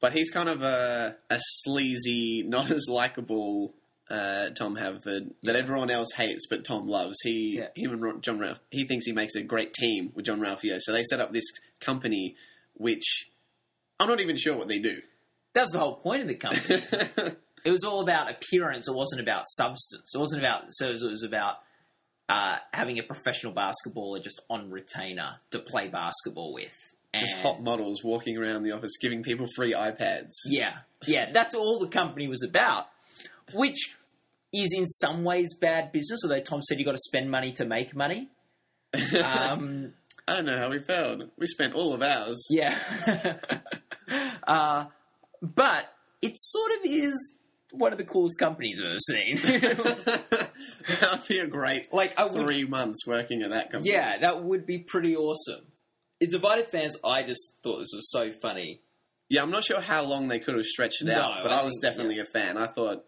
but 0.00 0.12
he's 0.12 0.30
kind 0.30 0.48
of 0.48 0.62
a, 0.62 1.16
a 1.28 1.38
sleazy, 1.38 2.42
not 2.46 2.70
as 2.70 2.86
likable 2.88 3.74
uh, 4.10 4.48
Tom 4.50 4.76
Haverford 4.76 5.34
that 5.42 5.56
everyone 5.56 5.90
else 5.90 6.08
hates, 6.16 6.46
but 6.48 6.64
Tom 6.64 6.88
loves. 6.88 7.18
He, 7.22 7.58
Yeah. 7.58 7.68
him 7.76 7.92
and 8.02 8.22
John 8.22 8.38
Ralph, 8.38 8.58
he 8.70 8.86
thinks 8.86 9.04
he 9.06 9.12
makes 9.12 9.34
a 9.36 9.42
great 9.42 9.72
team 9.74 10.10
with 10.14 10.24
Jean 10.26 10.40
Ralphio. 10.40 10.78
So 10.80 10.92
they 10.92 11.02
set 11.02 11.20
up 11.20 11.32
this 11.32 11.44
company, 11.80 12.34
which 12.74 13.28
I'm 14.00 14.08
not 14.08 14.20
even 14.20 14.36
sure 14.36 14.56
what 14.56 14.68
they 14.68 14.78
do. 14.78 14.96
that 15.54 15.60
was 15.62 15.70
the 15.70 15.78
whole 15.78 15.96
point 15.96 16.22
of 16.22 16.28
the 16.28 16.34
company. 16.34 16.82
it 17.64 17.70
was 17.70 17.84
all 17.84 18.00
about 18.00 18.30
appearance. 18.30 18.88
It 18.88 18.96
wasn't 18.96 19.20
about 19.20 19.44
substance. 19.46 20.12
It 20.14 20.18
wasn't 20.18 20.42
about 20.42 20.64
so 20.70 20.88
it 20.88 20.92
was, 20.92 21.02
it 21.04 21.10
was 21.10 21.22
about 21.24 21.56
uh, 22.28 22.56
having 22.72 22.98
a 22.98 23.02
professional 23.02 23.52
basketballer 23.52 24.22
just 24.22 24.40
on 24.48 24.70
retainer 24.70 25.36
to 25.50 25.58
play 25.58 25.88
basketball 25.88 26.54
with. 26.54 26.72
Just 27.16 27.34
And- 27.34 27.42
hot 27.42 27.62
models 27.62 28.04
walking 28.04 28.36
around 28.38 28.62
the 28.62 28.72
office 28.72 28.92
giving 29.00 29.22
people 29.22 29.46
free 29.56 29.74
iPads. 29.74 30.30
Yeah, 30.46 30.78
yeah, 31.06 31.30
that's 31.32 31.54
all 31.54 31.78
the 31.80 31.88
company 31.88 32.28
was 32.28 32.42
about, 32.42 32.86
which 33.52 33.96
is 34.52 34.72
in 34.76 34.86
some 34.86 35.24
ways 35.24 35.54
bad 35.60 35.90
business. 35.92 36.20
Although 36.24 36.40
Tom 36.40 36.62
said 36.62 36.78
you 36.78 36.84
got 36.84 36.92
to 36.92 36.98
spend 36.98 37.30
money 37.30 37.52
to 37.52 37.64
make 37.64 37.94
money. 37.96 38.28
Um, 39.22 39.92
I 40.28 40.34
don't 40.36 40.44
know 40.46 40.58
how 40.58 40.70
we 40.70 40.78
failed. 40.80 41.24
We 41.36 41.46
spent 41.48 41.74
all 41.74 41.94
of 41.94 42.02
ours. 42.02 42.44
yeah, 42.50 42.76
uh, 44.46 44.84
but 45.42 45.92
it 46.22 46.32
sort 46.36 46.72
of 46.72 46.78
is 46.84 47.34
one 47.72 47.92
of 47.92 47.98
the 47.98 48.04
coolest 48.04 48.38
companies 48.38 48.78
I've 48.78 48.86
ever 48.90 48.98
seen. 48.98 49.36
that 50.06 51.08
would 51.12 51.28
be 51.28 51.38
a 51.38 51.46
great 51.46 51.92
like 51.92 52.18
I 52.18 52.24
would, 52.24 52.40
three 52.42 52.64
months 52.64 53.06
working 53.06 53.42
at 53.42 53.50
that 53.50 53.70
company. 53.70 53.92
yeah, 53.92 54.18
that 54.18 54.42
would 54.44 54.66
be 54.66 54.78
pretty 54.78 55.16
awesome. 55.16 55.66
It 56.20 56.30
divided 56.30 56.68
fans. 56.70 56.96
I 57.02 57.22
just 57.22 57.54
thought 57.62 57.78
this 57.78 57.92
was 57.94 58.10
so 58.10 58.30
funny. 58.32 58.80
Yeah, 59.28 59.42
I'm 59.42 59.50
not 59.50 59.64
sure 59.64 59.80
how 59.80 60.04
long 60.04 60.28
they 60.28 60.38
could 60.38 60.54
have 60.56 60.64
stretched 60.66 61.00
it 61.02 61.06
No, 61.06 61.14
out, 61.20 61.42
but 61.42 61.50
I 61.52 61.60
I, 61.60 61.64
was 61.64 61.74
think- 61.80 61.82
definitely 61.92 62.18
a 62.18 62.24
fan. 62.24 62.56
I 62.58 62.66
thought 62.66 63.04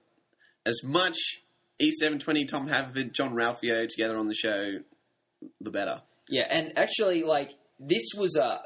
as 0.64 0.79
much 0.85 1.18
E720, 1.81 2.46
Tom 2.48 2.68
Haverford, 2.68 3.12
Jean 3.14 3.31
Ralphio 3.33 3.88
together 3.88 4.16
on 4.16 4.29
the 4.29 4.35
show, 4.35 4.79
the 5.61 5.70
better. 5.70 6.03
Yeah, 6.29 6.46
and 6.48 6.79
actually, 6.79 7.22
like 7.25 7.51
this 7.81 8.05
was 8.16 8.37
a 8.37 8.62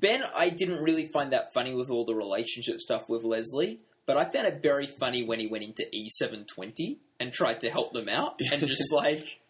Ben. 0.00 0.22
I 0.34 0.48
didn't 0.48 0.82
really 0.82 1.06
find 1.08 1.32
that 1.32 1.52
funny 1.52 1.74
with 1.74 1.90
all 1.90 2.04
the 2.06 2.14
relationship 2.14 2.80
stuff 2.80 3.08
with 3.08 3.22
Leslie, 3.24 3.80
but 4.06 4.16
I 4.16 4.24
found 4.24 4.46
it 4.46 4.62
very 4.62 4.86
funny 4.86 5.22
when 5.22 5.38
he 5.38 5.46
went 5.46 5.64
into 5.64 5.84
E 5.94 6.08
seven 6.08 6.46
twenty 6.46 6.98
and 7.20 7.32
tried 7.32 7.60
to 7.60 7.70
help 7.70 7.92
them 7.92 8.08
out, 8.08 8.40
and 8.50 8.62
just 8.66 8.90
like 8.92 9.40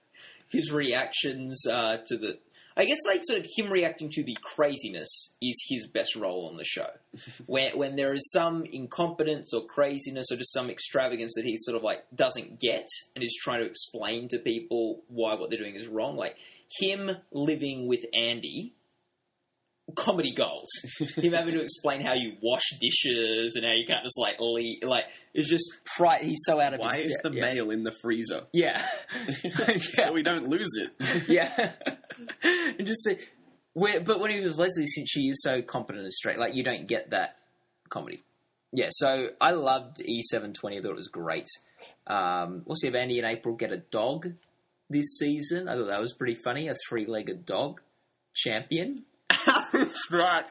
his 0.48 0.72
reactions 0.72 1.64
uh, 1.70 1.98
to 2.06 2.16
the. 2.16 2.38
I 2.78 2.84
guess 2.84 2.98
like 3.06 3.22
sort 3.24 3.40
of 3.40 3.46
him 3.56 3.72
reacting 3.72 4.08
to 4.12 4.22
the 4.22 4.36
craziness 4.40 5.34
is 5.42 5.60
his 5.68 5.88
best 5.88 6.14
role 6.14 6.48
on 6.48 6.56
the 6.56 6.64
show. 6.64 6.88
when 7.46 7.76
when 7.76 7.96
there 7.96 8.14
is 8.14 8.30
some 8.30 8.64
incompetence 8.64 9.52
or 9.52 9.66
craziness 9.66 10.26
or 10.30 10.36
just 10.36 10.52
some 10.52 10.70
extravagance 10.70 11.32
that 11.34 11.44
he 11.44 11.56
sort 11.56 11.76
of 11.76 11.82
like 11.82 12.04
doesn't 12.14 12.60
get 12.60 12.86
and 13.16 13.24
is 13.24 13.36
trying 13.42 13.60
to 13.60 13.66
explain 13.66 14.28
to 14.28 14.38
people 14.38 15.02
why 15.08 15.34
what 15.34 15.50
they're 15.50 15.58
doing 15.58 15.74
is 15.74 15.88
wrong. 15.88 16.16
Like 16.16 16.36
him 16.78 17.10
living 17.32 17.88
with 17.88 18.04
Andy, 18.14 18.74
comedy 19.96 20.32
goals. 20.32 20.68
him 21.16 21.32
having 21.32 21.54
to 21.54 21.62
explain 21.62 22.00
how 22.02 22.14
you 22.14 22.34
wash 22.42 22.64
dishes 22.80 23.54
and 23.56 23.64
how 23.64 23.72
you 23.72 23.86
can't 23.86 24.02
just 24.02 24.18
like 24.18 24.36
leave. 24.40 24.82
Like 24.82 25.04
it's 25.34 25.48
just 25.48 25.64
pride. 25.96 26.22
He's 26.22 26.40
so 26.44 26.60
out 26.60 26.74
of 26.74 26.80
Why 26.80 26.98
his 26.98 27.10
is 27.10 27.18
the 27.22 27.30
yeah. 27.30 27.42
mail 27.42 27.70
in 27.70 27.82
the 27.84 27.92
freezer? 28.02 28.42
Yeah, 28.52 28.82
so 29.94 30.12
we 30.12 30.22
don't 30.22 30.48
lose 30.48 30.70
it. 30.76 31.28
yeah. 31.28 31.72
and 32.42 32.86
just 32.86 33.04
say, 33.04 33.18
where, 33.72 34.00
but 34.00 34.20
when 34.20 34.30
he 34.30 34.36
was 34.36 34.48
with 34.48 34.58
Leslie, 34.58 34.86
since 34.86 35.08
she 35.10 35.28
is 35.28 35.42
so 35.42 35.62
competent 35.62 36.04
and 36.04 36.12
straight, 36.12 36.38
like 36.38 36.54
you 36.54 36.64
don't 36.64 36.86
get 36.86 37.10
that 37.10 37.36
comedy. 37.88 38.22
Yeah, 38.72 38.88
so 38.90 39.28
I 39.40 39.52
loved 39.52 39.98
E720. 39.98 40.78
I 40.78 40.82
thought 40.82 40.90
it 40.90 40.96
was 40.96 41.08
great. 41.08 41.46
Um, 42.06 42.62
we'll 42.66 42.76
see 42.76 42.88
if 42.88 42.94
Andy 42.94 43.18
and 43.18 43.26
April 43.26 43.54
get 43.54 43.72
a 43.72 43.78
dog 43.78 44.32
this 44.90 45.18
season. 45.18 45.68
I 45.68 45.76
thought 45.76 45.88
that 45.88 46.00
was 46.00 46.12
pretty 46.12 46.34
funny. 46.34 46.68
A 46.68 46.74
three-legged 46.88 47.46
dog 47.46 47.80
champion. 48.34 49.04
Right, 50.10 50.44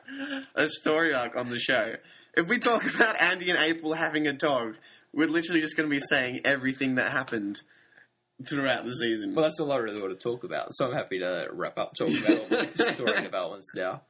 a 0.56 0.68
story 0.68 1.14
arc 1.14 1.36
on 1.36 1.50
the 1.50 1.60
show. 1.60 1.94
If 2.36 2.48
we 2.48 2.60
talk 2.60 2.84
about 2.96 3.22
Andy 3.22 3.50
and 3.50 3.60
April 3.60 3.94
having 3.94 4.28
a 4.28 4.34
dog, 4.34 4.78
we're 5.14 5.28
literally 5.28 5.62
just 5.62 5.76
going 5.76 5.90
to 5.90 5.94
be 5.94 6.00
saying 6.00 6.42
everything 6.46 6.96
that 6.96 7.12
happened 7.12 7.62
throughout 8.48 8.86
the 8.86 8.92
season. 8.92 9.34
Well, 9.34 9.46
that's 9.46 9.60
all 9.60 9.72
I 9.72 9.78
really 9.78 10.02
want 10.02 10.18
to 10.18 10.24
talk 10.24 10.44
about. 10.44 10.68
So 10.72 10.88
I'm 10.88 10.94
happy 10.94 11.20
to 11.20 11.48
wrap 11.52 11.78
up 11.78 11.94
talking 11.98 12.18
about 12.18 12.40
all 12.40 12.48
the 12.48 12.94
story 12.96 13.22
developments 13.22 13.72
now. 13.76 14.02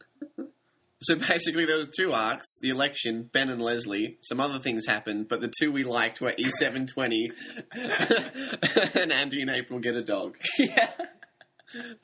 So 1.02 1.16
basically, 1.16 1.66
there 1.66 1.78
was 1.78 1.90
two 1.96 2.12
arcs: 2.12 2.58
the 2.60 2.70
election, 2.70 3.30
Ben 3.32 3.50
and 3.50 3.62
Leslie. 3.62 4.18
Some 4.22 4.40
other 4.40 4.60
things 4.60 4.86
happened, 4.88 5.28
but 5.28 5.42
the 5.42 5.52
two 5.60 5.72
we 5.72 5.84
liked 5.84 6.22
were 6.22 6.34
E720 6.34 7.30
and 8.96 9.12
Andy 9.14 9.42
and 9.42 9.52
April 9.52 9.80
get 9.80 9.96
a 9.96 10.04
dog. 10.04 10.38
yeah. 10.60 10.90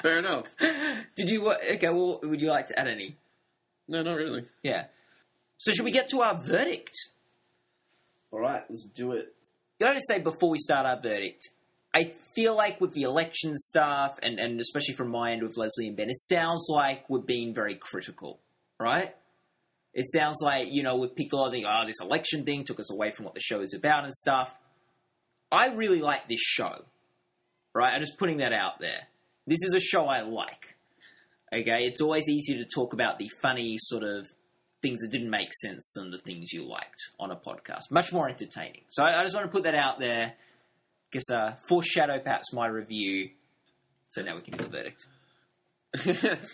Fair 0.01 0.19
enough. 0.19 0.53
Did 1.15 1.29
you? 1.29 1.51
Okay. 1.51 1.89
Well, 1.89 2.19
would 2.23 2.41
you 2.41 2.49
like 2.49 2.67
to 2.67 2.79
add 2.79 2.87
any? 2.87 3.17
No, 3.87 4.01
not 4.01 4.15
really. 4.15 4.43
Yeah. 4.61 4.85
So 5.57 5.71
should 5.71 5.85
we 5.85 5.91
get 5.91 6.09
to 6.09 6.21
our 6.21 6.35
verdict? 6.35 6.95
All 8.31 8.39
right, 8.39 8.63
let's 8.69 8.85
do 8.85 9.11
it. 9.11 9.33
Can 9.79 9.89
I 9.89 9.93
just 9.93 10.07
say 10.07 10.19
before 10.19 10.49
we 10.49 10.57
start 10.57 10.85
our 10.85 10.99
verdict, 10.99 11.49
I 11.93 12.13
feel 12.35 12.57
like 12.57 12.81
with 12.81 12.93
the 12.93 13.03
election 13.03 13.55
stuff, 13.55 14.17
and, 14.23 14.39
and 14.39 14.59
especially 14.59 14.95
from 14.95 15.09
my 15.09 15.31
end 15.31 15.43
with 15.43 15.55
Leslie 15.55 15.87
and 15.87 15.95
Ben, 15.95 16.09
it 16.09 16.17
sounds 16.17 16.65
like 16.69 17.07
we're 17.09 17.19
being 17.19 17.53
very 17.53 17.75
critical, 17.75 18.39
right? 18.79 19.15
It 19.93 20.05
sounds 20.11 20.37
like, 20.41 20.69
you 20.71 20.81
know, 20.81 20.95
we've 20.95 21.15
picked 21.15 21.33
a 21.33 21.35
lot 21.35 21.47
of 21.47 21.53
things, 21.53 21.67
oh, 21.69 21.85
this 21.85 22.01
election 22.01 22.43
thing 22.43 22.63
took 22.63 22.79
us 22.79 22.91
away 22.91 23.11
from 23.11 23.25
what 23.25 23.35
the 23.35 23.41
show 23.41 23.61
is 23.61 23.75
about 23.75 24.03
and 24.03 24.13
stuff. 24.13 24.53
I 25.51 25.67
really 25.67 26.01
like 26.01 26.27
this 26.27 26.41
show, 26.41 26.83
right? 27.75 27.93
I'm 27.93 28.01
just 28.01 28.17
putting 28.17 28.37
that 28.37 28.53
out 28.53 28.79
there. 28.79 29.07
This 29.45 29.59
is 29.63 29.73
a 29.73 29.79
show 29.79 30.05
I 30.05 30.21
like. 30.21 30.75
Okay, 31.53 31.85
it's 31.85 32.01
always 32.01 32.27
easier 32.29 32.57
to 32.57 32.65
talk 32.65 32.93
about 32.93 33.19
the 33.19 33.29
funny 33.41 33.75
sort 33.77 34.03
of 34.03 34.27
things 34.81 35.01
that 35.01 35.11
didn't 35.11 35.29
make 35.29 35.53
sense 35.53 35.91
than 35.95 36.09
the 36.11 36.17
things 36.17 36.51
you 36.51 36.67
liked 36.67 37.11
on 37.19 37.31
a 37.31 37.35
podcast. 37.35 37.91
Much 37.91 38.11
more 38.11 38.27
entertaining. 38.29 38.81
So 38.89 39.03
I, 39.03 39.21
just 39.21 39.35
want 39.35 39.45
to 39.45 39.51
put 39.51 39.63
that 39.63 39.75
out 39.75 39.99
there. 39.99 40.33
Guess 41.11 41.29
uh, 41.29 41.55
foreshadow 41.67 42.19
perhaps 42.19 42.53
my 42.53 42.67
review. 42.67 43.29
So 44.09 44.23
now 44.23 44.35
we 44.35 44.41
can 44.41 44.57
do 44.57 44.65
the 44.65 44.69
verdict. 44.69 45.05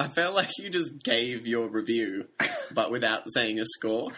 I 0.00 0.08
felt 0.08 0.34
like 0.34 0.48
you 0.58 0.70
just 0.70 1.02
gave 1.04 1.46
your 1.46 1.68
review, 1.68 2.24
but 2.72 2.90
without 2.90 3.24
saying 3.30 3.58
a 3.60 3.64
score. 3.66 4.10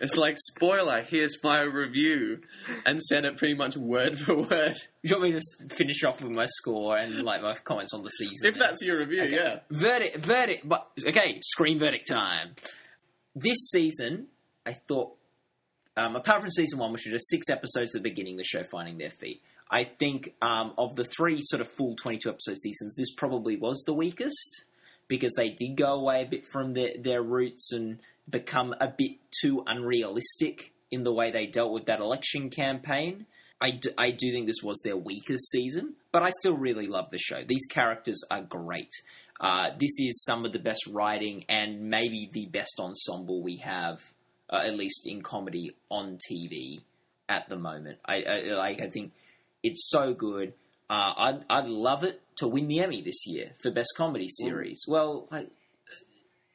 It's 0.00 0.16
like, 0.16 0.36
spoiler, 0.38 1.02
here's 1.02 1.34
my 1.42 1.60
review, 1.62 2.40
and 2.84 3.00
said 3.00 3.24
it 3.24 3.38
pretty 3.38 3.54
much 3.54 3.76
word 3.76 4.18
for 4.18 4.36
word. 4.42 4.76
You 5.02 5.10
want 5.16 5.22
me 5.22 5.30
to 5.32 5.38
just 5.38 5.72
finish 5.72 6.04
off 6.04 6.22
with 6.22 6.32
my 6.32 6.46
score 6.46 6.96
and 6.98 7.22
like 7.22 7.40
my 7.42 7.54
comments 7.54 7.94
on 7.94 8.02
the 8.02 8.10
season? 8.10 8.48
If 8.48 8.56
that's 8.58 8.82
your 8.82 8.98
review, 8.98 9.22
Okay. 9.22 9.34
yeah. 9.34 9.60
Verdict, 9.70 10.16
verdict. 10.18 10.68
But 10.68 10.88
okay, 11.06 11.40
screen 11.42 11.78
verdict 11.78 12.06
time. 12.08 12.54
This 13.34 13.56
season, 13.72 14.26
I 14.66 14.74
thought, 14.74 15.16
um, 15.96 16.16
apart 16.16 16.42
from 16.42 16.50
season 16.50 16.78
one, 16.78 16.92
which 16.92 17.06
was 17.06 17.12
just 17.12 17.30
six 17.30 17.48
episodes 17.48 17.94
at 17.96 18.02
the 18.02 18.08
beginning, 18.08 18.36
the 18.36 18.44
show 18.44 18.62
finding 18.62 18.98
their 18.98 19.10
feet. 19.10 19.42
I 19.70 19.84
think 19.84 20.34
um, 20.42 20.74
of 20.76 20.96
the 20.96 21.04
three 21.04 21.38
sort 21.40 21.60
of 21.62 21.68
full 21.68 21.96
twenty-two 21.96 22.28
episode 22.28 22.58
seasons, 22.58 22.94
this 22.96 23.12
probably 23.14 23.56
was 23.56 23.82
the 23.86 23.94
weakest 23.94 24.64
because 25.08 25.32
they 25.36 25.50
did 25.50 25.76
go 25.76 25.94
away 25.94 26.22
a 26.22 26.26
bit 26.26 26.46
from 26.46 26.74
their 26.74 26.92
their 26.98 27.22
roots 27.22 27.72
and 27.72 27.98
become 28.28 28.74
a 28.80 28.88
bit 28.88 29.12
too 29.42 29.62
unrealistic 29.66 30.72
in 30.90 31.02
the 31.02 31.12
way 31.12 31.30
they 31.30 31.46
dealt 31.46 31.72
with 31.72 31.86
that 31.86 32.00
election 32.00 32.50
campaign. 32.50 33.26
I 33.60 33.70
do, 33.72 33.90
I 33.96 34.10
do 34.10 34.30
think 34.32 34.46
this 34.46 34.62
was 34.62 34.80
their 34.84 34.96
weakest 34.96 35.50
season, 35.50 35.94
but 36.12 36.22
I 36.22 36.30
still 36.40 36.56
really 36.56 36.86
love 36.86 37.10
the 37.10 37.18
show. 37.18 37.42
These 37.46 37.66
characters 37.70 38.20
are 38.30 38.42
great. 38.42 38.90
Uh, 39.40 39.70
this 39.78 39.98
is 39.98 40.22
some 40.24 40.44
of 40.44 40.52
the 40.52 40.58
best 40.58 40.86
writing 40.86 41.44
and 41.48 41.90
maybe 41.90 42.28
the 42.32 42.46
best 42.46 42.78
ensemble 42.78 43.42
we 43.42 43.56
have, 43.56 43.98
uh, 44.50 44.62
at 44.64 44.76
least 44.76 45.02
in 45.06 45.22
comedy 45.22 45.74
on 45.90 46.18
TV 46.30 46.80
at 47.28 47.48
the 47.48 47.56
moment. 47.56 47.98
I, 48.04 48.22
I 48.22 48.40
like. 48.54 48.80
I 48.80 48.88
think 48.88 49.12
it's 49.62 49.88
so 49.90 50.14
good. 50.14 50.54
Uh, 50.90 51.12
I'd 51.16 51.44
I'd 51.48 51.68
love 51.68 52.04
it 52.04 52.20
to 52.36 52.48
win 52.48 52.68
the 52.68 52.80
Emmy 52.80 53.02
this 53.02 53.26
year 53.26 53.52
for 53.62 53.70
best 53.70 53.94
comedy 53.96 54.28
series. 54.28 54.84
Well, 54.86 55.28
like 55.30 55.50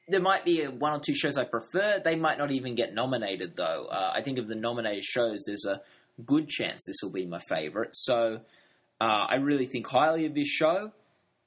there 0.09 0.21
might 0.21 0.45
be 0.45 0.63
a, 0.63 0.71
one 0.71 0.93
or 0.93 0.99
two 0.99 1.15
shows 1.15 1.37
I 1.37 1.45
prefer. 1.45 2.01
They 2.03 2.15
might 2.15 2.37
not 2.37 2.51
even 2.51 2.75
get 2.75 2.93
nominated, 2.93 3.55
though. 3.55 3.87
Uh, 3.89 4.11
I 4.13 4.21
think 4.21 4.39
of 4.39 4.47
the 4.47 4.55
nominated 4.55 5.03
shows, 5.03 5.43
there's 5.45 5.65
a 5.65 5.81
good 6.25 6.49
chance 6.49 6.83
this 6.85 6.97
will 7.03 7.11
be 7.11 7.25
my 7.25 7.39
favorite. 7.49 7.91
So 7.93 8.41
uh, 8.99 9.25
I 9.29 9.35
really 9.35 9.65
think 9.65 9.87
highly 9.87 10.25
of 10.25 10.35
this 10.35 10.47
show. 10.47 10.91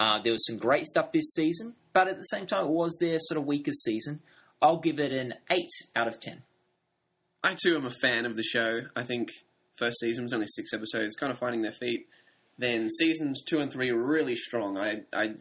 Uh, 0.00 0.20
there 0.22 0.32
was 0.32 0.46
some 0.46 0.56
great 0.56 0.84
stuff 0.86 1.12
this 1.12 1.32
season, 1.32 1.74
but 1.92 2.08
at 2.08 2.16
the 2.16 2.24
same 2.24 2.46
time, 2.46 2.64
it 2.64 2.70
was 2.70 2.96
their 3.00 3.18
sort 3.20 3.38
of 3.38 3.46
weakest 3.46 3.84
season. 3.84 4.20
I'll 4.60 4.78
give 4.78 4.98
it 4.98 5.12
an 5.12 5.34
8 5.50 5.66
out 5.94 6.08
of 6.08 6.20
10. 6.20 6.42
I 7.44 7.56
too 7.60 7.76
am 7.76 7.84
a 7.84 7.90
fan 7.90 8.24
of 8.24 8.36
the 8.36 8.42
show. 8.42 8.82
I 8.94 9.02
think 9.02 9.28
first 9.76 9.98
season 10.00 10.24
was 10.24 10.32
only 10.32 10.46
six 10.46 10.72
episodes, 10.72 11.16
kind 11.16 11.30
of 11.30 11.38
finding 11.38 11.62
their 11.62 11.72
feet. 11.72 12.06
Then 12.58 12.88
seasons 12.88 13.42
two 13.42 13.58
and 13.60 13.72
three 13.72 13.90
were 13.92 14.06
really 14.06 14.34
strong. 14.34 14.78
I 14.78 15.02
I 15.12 15.34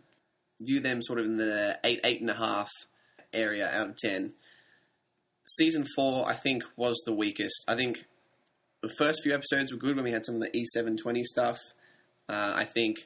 view 0.61 0.79
them 0.79 1.01
sort 1.01 1.19
of 1.19 1.25
in 1.25 1.37
the 1.37 1.79
eight 1.83 1.99
eight 2.03 2.21
and 2.21 2.29
a 2.29 2.35
half 2.35 2.69
area 3.33 3.69
out 3.69 3.89
of 3.89 3.97
ten. 3.97 4.33
Season 5.47 5.85
four, 5.95 6.27
I 6.27 6.33
think, 6.33 6.63
was 6.75 7.01
the 7.05 7.13
weakest. 7.13 7.63
I 7.67 7.75
think 7.75 8.05
the 8.81 8.93
first 8.97 9.21
few 9.23 9.33
episodes 9.33 9.71
were 9.71 9.77
good 9.77 9.95
when 9.95 10.05
we 10.05 10.11
had 10.11 10.25
some 10.25 10.35
of 10.35 10.41
the 10.41 10.55
E 10.55 10.63
seven 10.65 10.97
twenty 10.97 11.23
stuff. 11.23 11.59
Uh, 12.29 12.53
I 12.55 12.65
think 12.65 12.97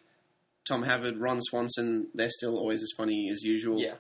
Tom 0.68 0.84
Haverford, 0.84 1.20
Ron 1.20 1.42
Swanson, 1.42 2.08
they're 2.14 2.30
still 2.30 2.58
always 2.58 2.82
as 2.82 2.92
funny 2.96 3.30
as 3.32 3.44
usual. 3.44 3.80
Yeah. 3.80 3.96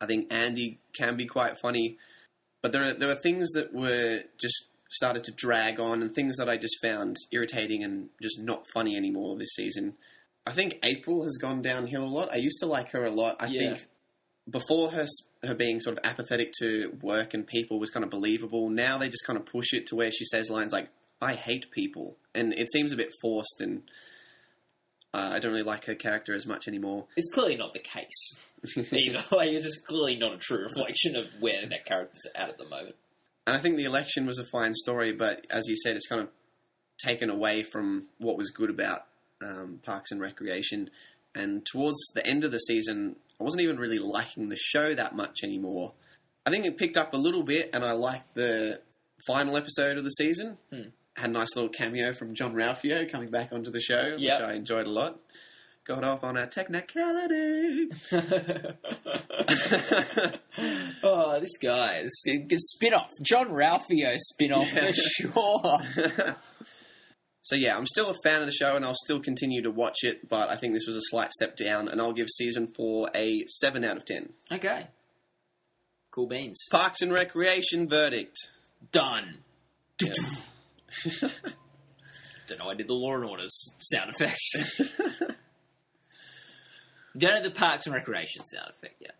I 0.00 0.06
think 0.06 0.32
Andy 0.32 0.78
can 0.96 1.16
be 1.16 1.26
quite 1.26 1.58
funny, 1.58 1.98
but 2.62 2.72
there 2.72 2.82
are 2.82 2.94
there 2.94 3.10
are 3.10 3.16
things 3.16 3.50
that 3.54 3.74
were 3.74 4.20
just 4.40 4.67
started 4.90 5.24
to 5.24 5.32
drag 5.32 5.78
on, 5.80 6.02
and 6.02 6.14
things 6.14 6.36
that 6.36 6.48
I 6.48 6.56
just 6.56 6.76
found 6.82 7.16
irritating 7.32 7.82
and 7.84 8.08
just 8.22 8.40
not 8.40 8.64
funny 8.72 8.96
anymore 8.96 9.36
this 9.38 9.54
season. 9.54 9.94
I 10.46 10.52
think 10.52 10.78
April 10.82 11.24
has 11.24 11.36
gone 11.36 11.60
downhill 11.60 12.04
a 12.04 12.06
lot. 12.08 12.32
I 12.32 12.36
used 12.36 12.58
to 12.60 12.66
like 12.66 12.90
her 12.92 13.04
a 13.04 13.10
lot. 13.10 13.36
I 13.40 13.46
Yeah. 13.48 13.74
think 13.74 13.86
before 14.50 14.90
her 14.92 15.06
her 15.44 15.54
being 15.54 15.78
sort 15.78 15.96
of 15.98 16.04
apathetic 16.04 16.52
to 16.58 16.98
work 17.02 17.32
and 17.34 17.46
people 17.46 17.78
was 17.78 17.90
kind 17.90 18.02
of 18.02 18.10
believable. 18.10 18.70
Now 18.70 18.96
they 18.98 19.08
just 19.08 19.24
kind 19.26 19.38
of 19.38 19.44
push 19.46 19.72
it 19.72 19.86
to 19.88 19.94
where 19.96 20.10
she 20.10 20.24
says 20.24 20.48
lines 20.50 20.72
like 20.72 20.88
"I 21.20 21.34
hate 21.34 21.70
people," 21.70 22.16
and 22.34 22.52
it 22.54 22.70
seems 22.72 22.90
a 22.92 22.96
bit 22.96 23.12
forced 23.20 23.60
and. 23.60 23.82
Uh, 25.14 25.30
I 25.34 25.38
don't 25.38 25.52
really 25.52 25.64
like 25.64 25.86
her 25.86 25.94
character 25.94 26.34
as 26.34 26.44
much 26.44 26.68
anymore. 26.68 27.06
It's 27.16 27.32
clearly 27.32 27.56
not 27.56 27.72
the 27.72 27.78
case. 27.78 28.36
Either. 28.92 29.24
like, 29.34 29.48
it's 29.52 29.64
just 29.64 29.86
clearly 29.86 30.16
not 30.16 30.34
a 30.34 30.36
true 30.36 30.58
reflection 30.62 31.16
of 31.16 31.28
where 31.40 31.66
that 31.66 31.86
character's 31.86 32.26
at 32.34 32.50
at 32.50 32.58
the 32.58 32.66
moment. 32.68 32.94
And 33.48 33.56
I 33.56 33.60
think 33.60 33.76
the 33.78 33.84
election 33.84 34.26
was 34.26 34.38
a 34.38 34.44
fine 34.44 34.74
story, 34.74 35.12
but 35.12 35.46
as 35.50 35.64
you 35.68 35.74
said, 35.82 35.96
it's 35.96 36.06
kind 36.06 36.20
of 36.20 36.28
taken 37.02 37.30
away 37.30 37.62
from 37.62 38.08
what 38.18 38.36
was 38.36 38.50
good 38.50 38.68
about 38.68 39.06
um, 39.42 39.80
Parks 39.82 40.10
and 40.10 40.20
Recreation. 40.20 40.90
And 41.34 41.64
towards 41.64 41.96
the 42.14 42.26
end 42.26 42.44
of 42.44 42.50
the 42.52 42.58
season, 42.58 43.16
I 43.40 43.44
wasn't 43.44 43.62
even 43.62 43.78
really 43.78 43.98
liking 44.00 44.48
the 44.48 44.56
show 44.56 44.94
that 44.94 45.16
much 45.16 45.38
anymore. 45.42 45.94
I 46.44 46.50
think 46.50 46.66
it 46.66 46.76
picked 46.76 46.96
up 46.98 47.14
a 47.14 47.16
little 47.16 47.42
bit, 47.42 47.70
and 47.72 47.84
I 47.84 47.92
liked 47.92 48.34
the 48.34 48.80
final 49.26 49.56
episode 49.56 49.96
of 49.96 50.04
the 50.04 50.10
season. 50.10 50.58
Hmm. 50.70 50.82
Had 51.16 51.30
a 51.30 51.32
nice 51.32 51.56
little 51.56 51.70
cameo 51.70 52.12
from 52.12 52.34
Jean 52.34 52.52
Ralphio 52.52 53.10
coming 53.10 53.30
back 53.30 53.52
onto 53.52 53.70
the 53.70 53.80
show, 53.80 54.14
Yep. 54.18 54.40
which 54.40 54.48
I 54.48 54.52
enjoyed 54.54 54.86
a 54.86 54.90
lot. 54.90 55.18
Got 55.86 56.04
off 56.04 56.22
on 56.22 56.36
a 56.36 56.46
technicality. 56.46 57.88
oh, 61.02 61.38
this 61.40 61.56
guy. 61.62 62.02
This 62.02 62.70
spin 62.70 62.94
off. 62.94 63.10
Jean 63.22 63.48
Ralphio 63.48 64.16
spin 64.16 64.52
off 64.52 64.72
Yeah. 64.72 64.86
for 64.86 64.92
sure. 64.92 66.36
So 67.42 67.54
yeah, 67.56 67.78
I'm 67.78 67.86
still 67.86 68.10
a 68.10 68.14
fan 68.22 68.40
of 68.40 68.46
the 68.46 68.52
show, 68.52 68.76
and 68.76 68.84
I'll 68.84 68.92
still 68.94 69.20
continue 69.20 69.62
to 69.62 69.70
watch 69.70 70.00
it. 70.02 70.28
But 70.28 70.50
I 70.50 70.56
think 70.56 70.74
this 70.74 70.84
was 70.86 70.96
a 70.96 71.00
slight 71.04 71.32
step 71.32 71.56
down, 71.56 71.88
and 71.88 71.98
I'll 71.98 72.12
give 72.12 72.28
season 72.28 72.68
four 72.76 73.08
a 73.14 73.42
seven 73.46 73.84
out 73.84 73.96
of 73.96 74.04
ten. 74.04 74.28
Okay. 74.52 74.86
Cool 76.10 76.26
beans. 76.28 76.62
Parks 76.70 77.00
and 77.00 77.10
Recreation 77.10 77.88
verdict. 77.88 78.36
Done. 78.92 79.38
Yeah. 80.02 80.12
Don't 82.48 82.58
know 82.58 82.68
I 82.68 82.74
did 82.74 82.86
the 82.86 82.92
Law 82.92 83.14
and 83.14 83.24
Orders 83.24 83.74
sound 83.78 84.10
effects. 84.14 84.52
Don't 87.16 87.32
have 87.34 87.44
the 87.44 87.50
Parks 87.50 87.86
and 87.86 87.94
Recreation 87.94 88.44
sound 88.44 88.72
effect 88.76 88.96
yet. 89.00 89.14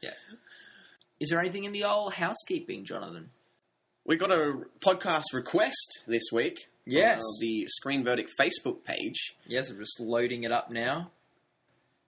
Yeah. 0.00 0.10
Is 1.20 1.28
there 1.30 1.38
anything 1.40 1.64
in 1.64 1.72
the 1.72 1.84
old 1.84 2.14
housekeeping, 2.14 2.84
Jonathan? 2.84 3.30
we 4.04 4.16
got 4.16 4.32
a 4.32 4.54
podcast 4.80 5.32
request 5.32 6.02
this 6.06 6.24
week. 6.32 6.58
Yes. 6.84 7.18
on 7.18 7.40
the 7.40 7.66
Screen 7.68 8.02
Verdict 8.02 8.30
Facebook 8.40 8.82
page. 8.84 9.36
Yes, 9.46 9.70
I'm 9.70 9.78
just 9.78 10.00
loading 10.00 10.42
it 10.42 10.50
up 10.50 10.72
now. 10.72 11.12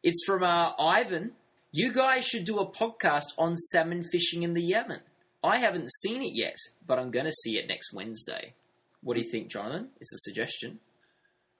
It's 0.02 0.24
from 0.26 0.42
uh, 0.42 0.72
Ivan. 0.78 1.32
You 1.70 1.92
guys 1.92 2.26
should 2.26 2.44
do 2.44 2.58
a 2.58 2.70
podcast 2.70 3.26
on 3.38 3.56
salmon 3.56 4.02
fishing 4.10 4.42
in 4.42 4.54
the 4.54 4.62
Yemen. 4.62 5.00
I 5.44 5.58
haven't 5.58 5.92
seen 5.92 6.22
it 6.22 6.32
yet, 6.34 6.56
but 6.86 6.98
I'm 6.98 7.10
going 7.12 7.26
to 7.26 7.32
see 7.32 7.56
it 7.56 7.68
next 7.68 7.92
Wednesday. 7.92 8.54
What 9.02 9.14
do 9.14 9.20
you 9.20 9.30
think, 9.30 9.48
Jonathan? 9.48 9.90
It's 10.00 10.12
a 10.12 10.18
suggestion. 10.18 10.80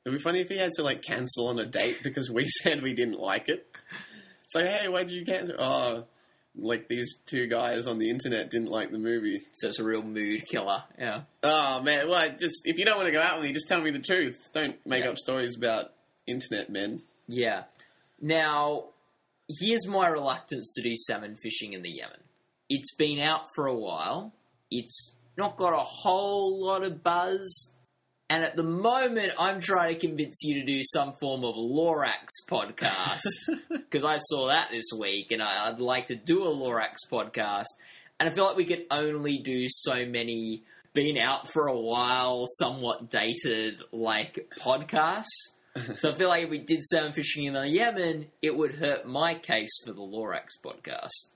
It'd 0.05 0.19
be 0.19 0.23
funny 0.23 0.41
if 0.41 0.49
he 0.49 0.59
had 0.59 0.71
to 0.77 0.83
like 0.83 1.03
cancel 1.03 1.49
on 1.49 1.59
a 1.59 1.65
date 1.65 1.99
because 2.03 2.31
we 2.31 2.45
said 2.63 2.83
we 2.83 2.93
didn't 2.95 3.19
like 3.19 3.49
it. 3.49 3.67
It's 4.45 4.55
like, 4.55 4.67
hey, 4.67 4.89
why 4.89 5.05
did 5.05 5.13
you 5.13 5.25
cancel? 5.25 5.55
Oh, 5.59 6.05
like 6.57 6.87
these 6.89 7.17
two 7.27 7.47
guys 7.49 7.87
on 7.87 7.99
the 7.99 8.11
internet 8.11 8.51
didn't 8.51 8.69
like 8.71 8.93
the 8.93 8.99
movie. 8.99 9.41
So 9.55 9.69
it's 9.69 9.79
a 9.81 9.85
real 9.85 10.03
mood 10.03 10.45
killer. 10.47 10.85
Yeah. 10.99 11.23
Oh 11.43 11.81
man, 11.83 12.09
well, 12.09 12.29
just 12.39 12.63
if 12.65 12.79
you 12.79 12.85
don't 12.85 12.97
want 12.97 13.07
to 13.07 13.13
go 13.13 13.21
out 13.23 13.37
with 13.37 13.47
me, 13.47 13.53
just 13.53 13.67
tell 13.69 13.81
me 13.81 13.91
the 13.91 13.99
truth. 13.99 14.51
Don't 14.53 14.77
make 14.87 15.05
Yeah. 15.05 15.11
up 15.11 15.19
stories 15.19 15.57
about 15.57 15.93
internet 16.27 16.71
men. 16.71 17.01
Yeah. 17.27 17.65
Now, 18.21 18.85
here's 19.49 19.87
my 19.89 20.07
reluctance 20.09 20.73
to 20.75 20.83
do 20.83 20.95
salmon 20.95 21.37
fishing 21.43 21.73
in 21.73 21.83
the 21.83 21.91
Yemen. 21.91 22.21
It's 22.69 22.95
been 22.95 23.19
out 23.21 23.47
for 23.55 23.67
a 23.67 23.75
while. 23.75 24.33
It's 24.71 25.17
not 25.37 25.57
got 25.57 25.73
a 25.75 25.83
whole 25.85 26.65
lot 26.65 26.83
of 26.85 27.03
buzz. 27.03 27.73
And 28.35 28.43
at 28.43 28.57
the 28.57 28.65
moment, 28.65 29.31
I'm 29.39 29.61
trying 29.61 29.95
to 29.95 30.01
convince 30.09 30.41
you 30.43 30.59
to 30.59 30.67
do 30.67 30.81
some 30.83 31.13
form 31.21 31.45
of 31.45 31.55
Lorax 31.55 32.27
podcast. 32.49 33.21
Because 33.69 34.05
I 34.05 34.19
saw 34.19 34.49
that 34.49 34.71
this 34.73 34.87
week, 34.99 35.31
and 35.31 35.41
I, 35.41 35.69
I'd 35.69 35.81
like 35.81 36.07
to 36.07 36.17
do 36.17 36.43
a 36.43 36.49
Lorax 36.49 36.97
podcast. 37.09 37.67
and 38.19 38.29
I 38.29 38.33
feel 38.35 38.45
like 38.45 38.57
we 38.57 38.65
could 38.65 38.87
only 38.91 39.39
do 39.39 39.67
so 39.69 40.05
many 40.05 40.65
been 40.95 41.17
out 41.17 41.53
for 41.53 41.69
a 41.69 41.79
while, 41.79 42.47
somewhat 42.59 43.09
dated 43.09 43.75
like 43.93 44.53
podcasts. 44.59 45.55
so 45.99 46.11
I 46.11 46.19
feel 46.19 46.29
like 46.29 46.43
if 46.43 46.51
we 46.51 46.59
did 46.59 46.83
salmon 46.83 47.13
fishing 47.13 47.45
in 47.45 47.53
the 47.53 47.69
Yemen, 47.69 48.27
it 48.43 48.57
would 48.57 48.75
hurt 48.75 49.07
my 49.07 49.37
case 49.37 49.79
for 49.87 49.93
the 49.93 50.03
Lorax 50.03 50.59
podcast. 50.61 51.31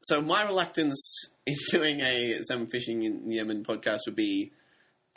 So 0.00 0.22
my 0.22 0.42
reluctance 0.42 1.26
in 1.44 1.54
doing 1.70 2.00
a 2.00 2.38
salmon 2.40 2.68
fishing 2.68 3.02
in 3.02 3.30
Yemen 3.30 3.62
podcast 3.62 3.98
would 4.06 4.16
be 4.16 4.52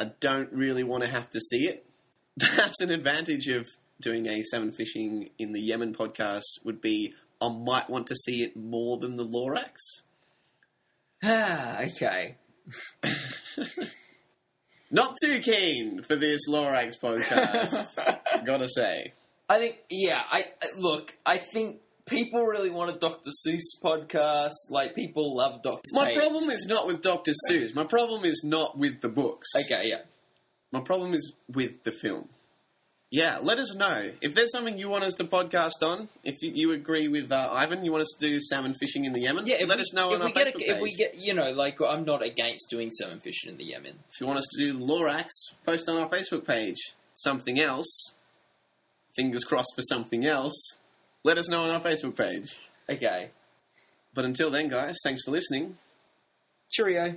I 0.03 0.11
don't 0.19 0.51
really 0.51 0.83
want 0.83 1.03
to 1.03 1.09
have 1.09 1.29
to 1.29 1.39
see 1.39 1.65
it. 1.65 1.85
Perhaps 2.39 2.81
an 2.81 2.91
advantage 2.91 3.47
of 3.47 3.67
doing 4.01 4.27
a 4.27 4.41
salmon 4.43 4.71
fishing 4.71 5.29
in 5.39 5.53
the 5.53 5.61
Yemen 5.61 5.93
podcast 5.93 6.41
would 6.65 6.81
be 6.81 7.13
I 7.41 7.47
might 7.49 7.89
want 7.89 8.07
to 8.07 8.15
see 8.15 8.43
it 8.43 8.57
more 8.57 8.97
than 8.97 9.15
the 9.15 9.25
Lorax. 9.25 9.77
Ah, 11.23 11.79
okay. 11.85 12.35
Not 14.91 15.15
too 15.23 15.39
keen 15.39 16.03
for 16.03 16.15
this 16.15 16.41
Lorax 16.49 16.99
podcast, 17.01 18.45
gotta 18.45 18.67
say. 18.67 19.13
I 19.49 19.59
think, 19.59 19.77
yeah, 19.89 20.21
I 20.31 20.45
I- 20.61 20.67
look. 20.77 21.13
I 21.25 21.37
think 21.37 21.79
people 22.05 22.43
really 22.43 22.69
want 22.69 22.91
a 22.91 22.97
Dr. 22.99 23.29
Seuss 23.45 23.79
podcast. 23.83 24.51
Like 24.69 24.95
people 24.95 25.35
love 25.35 25.61
Dr. 25.61 25.81
My 25.91 26.05
Hey, 26.05 26.15
problem 26.15 26.49
is 26.49 26.65
not 26.67 26.87
with 26.87 27.01
Dr. 27.01 27.33
Seuss. 27.49 27.73
My 27.75 27.85
problem 27.85 28.25
is 28.25 28.43
not 28.43 28.77
with 28.77 29.01
the 29.01 29.09
books. 29.09 29.49
Okay, 29.65 29.89
yeah. 29.89 30.01
My 30.71 30.81
problem 30.81 31.13
is 31.13 31.33
with 31.47 31.83
the 31.83 31.91
film. 31.91 32.29
Yeah, 33.11 33.37
let 33.43 33.59
us 33.59 33.75
know 33.75 34.09
if 34.21 34.33
there's 34.33 34.51
something 34.51 34.75
you 34.75 34.89
want 34.89 35.03
us 35.03 35.13
to 35.15 35.25
podcast 35.25 35.83
on. 35.83 36.09
If 36.23 36.41
you, 36.41 36.51
you 36.55 36.71
agree 36.71 37.07
with 37.07 37.31
uh, 37.31 37.47
Ivan, 37.51 37.85
you 37.85 37.91
want 37.91 38.01
us 38.01 38.15
to 38.17 38.27
do 38.27 38.39
salmon 38.39 38.73
fishing 38.73 39.05
in 39.05 39.13
the 39.13 39.19
Yemen. 39.19 39.45
Yeah, 39.45 39.57
if 39.59 39.67
let 39.69 39.77
we, 39.77 39.81
us 39.81 39.93
know 39.93 40.13
if 40.13 40.19
on 40.19 40.25
we 40.25 40.33
our 40.33 40.33
get 40.33 40.47
Facebook 40.47 40.55
a, 40.55 40.57
page. 40.57 40.69
if 40.69 40.81
we 40.81 40.95
get 40.95 41.19
you 41.19 41.35
know 41.35 41.51
like 41.51 41.77
I'm 41.79 42.05
not 42.05 42.25
against 42.25 42.71
doing 42.71 42.89
salmon 42.89 43.19
fishing 43.19 43.51
in 43.51 43.57
the 43.57 43.65
Yemen. 43.65 43.99
If 44.11 44.19
you 44.19 44.25
want 44.25 44.39
us 44.39 44.47
to 44.53 44.57
do 44.57 44.79
Lorax, 44.79 45.27
post 45.63 45.87
on 45.87 45.97
our 45.97 46.09
Facebook 46.09 46.47
page. 46.47 46.95
Something 47.13 47.59
else, 47.59 48.13
fingers 49.15 49.43
crossed 49.43 49.73
for 49.75 49.83
something 49.83 50.25
else. 50.25 50.77
Let 51.23 51.37
us 51.37 51.47
know 51.49 51.61
on 51.61 51.69
our 51.69 51.79
Facebook 51.79 52.15
page. 52.17 52.55
Okay, 52.89 53.29
But 54.13 54.25
until 54.25 54.51
then, 54.51 54.67
guys, 54.67 54.97
thanks 55.03 55.21
for 55.23 55.31
listening. 55.31 55.77
cheerio. 56.69 57.15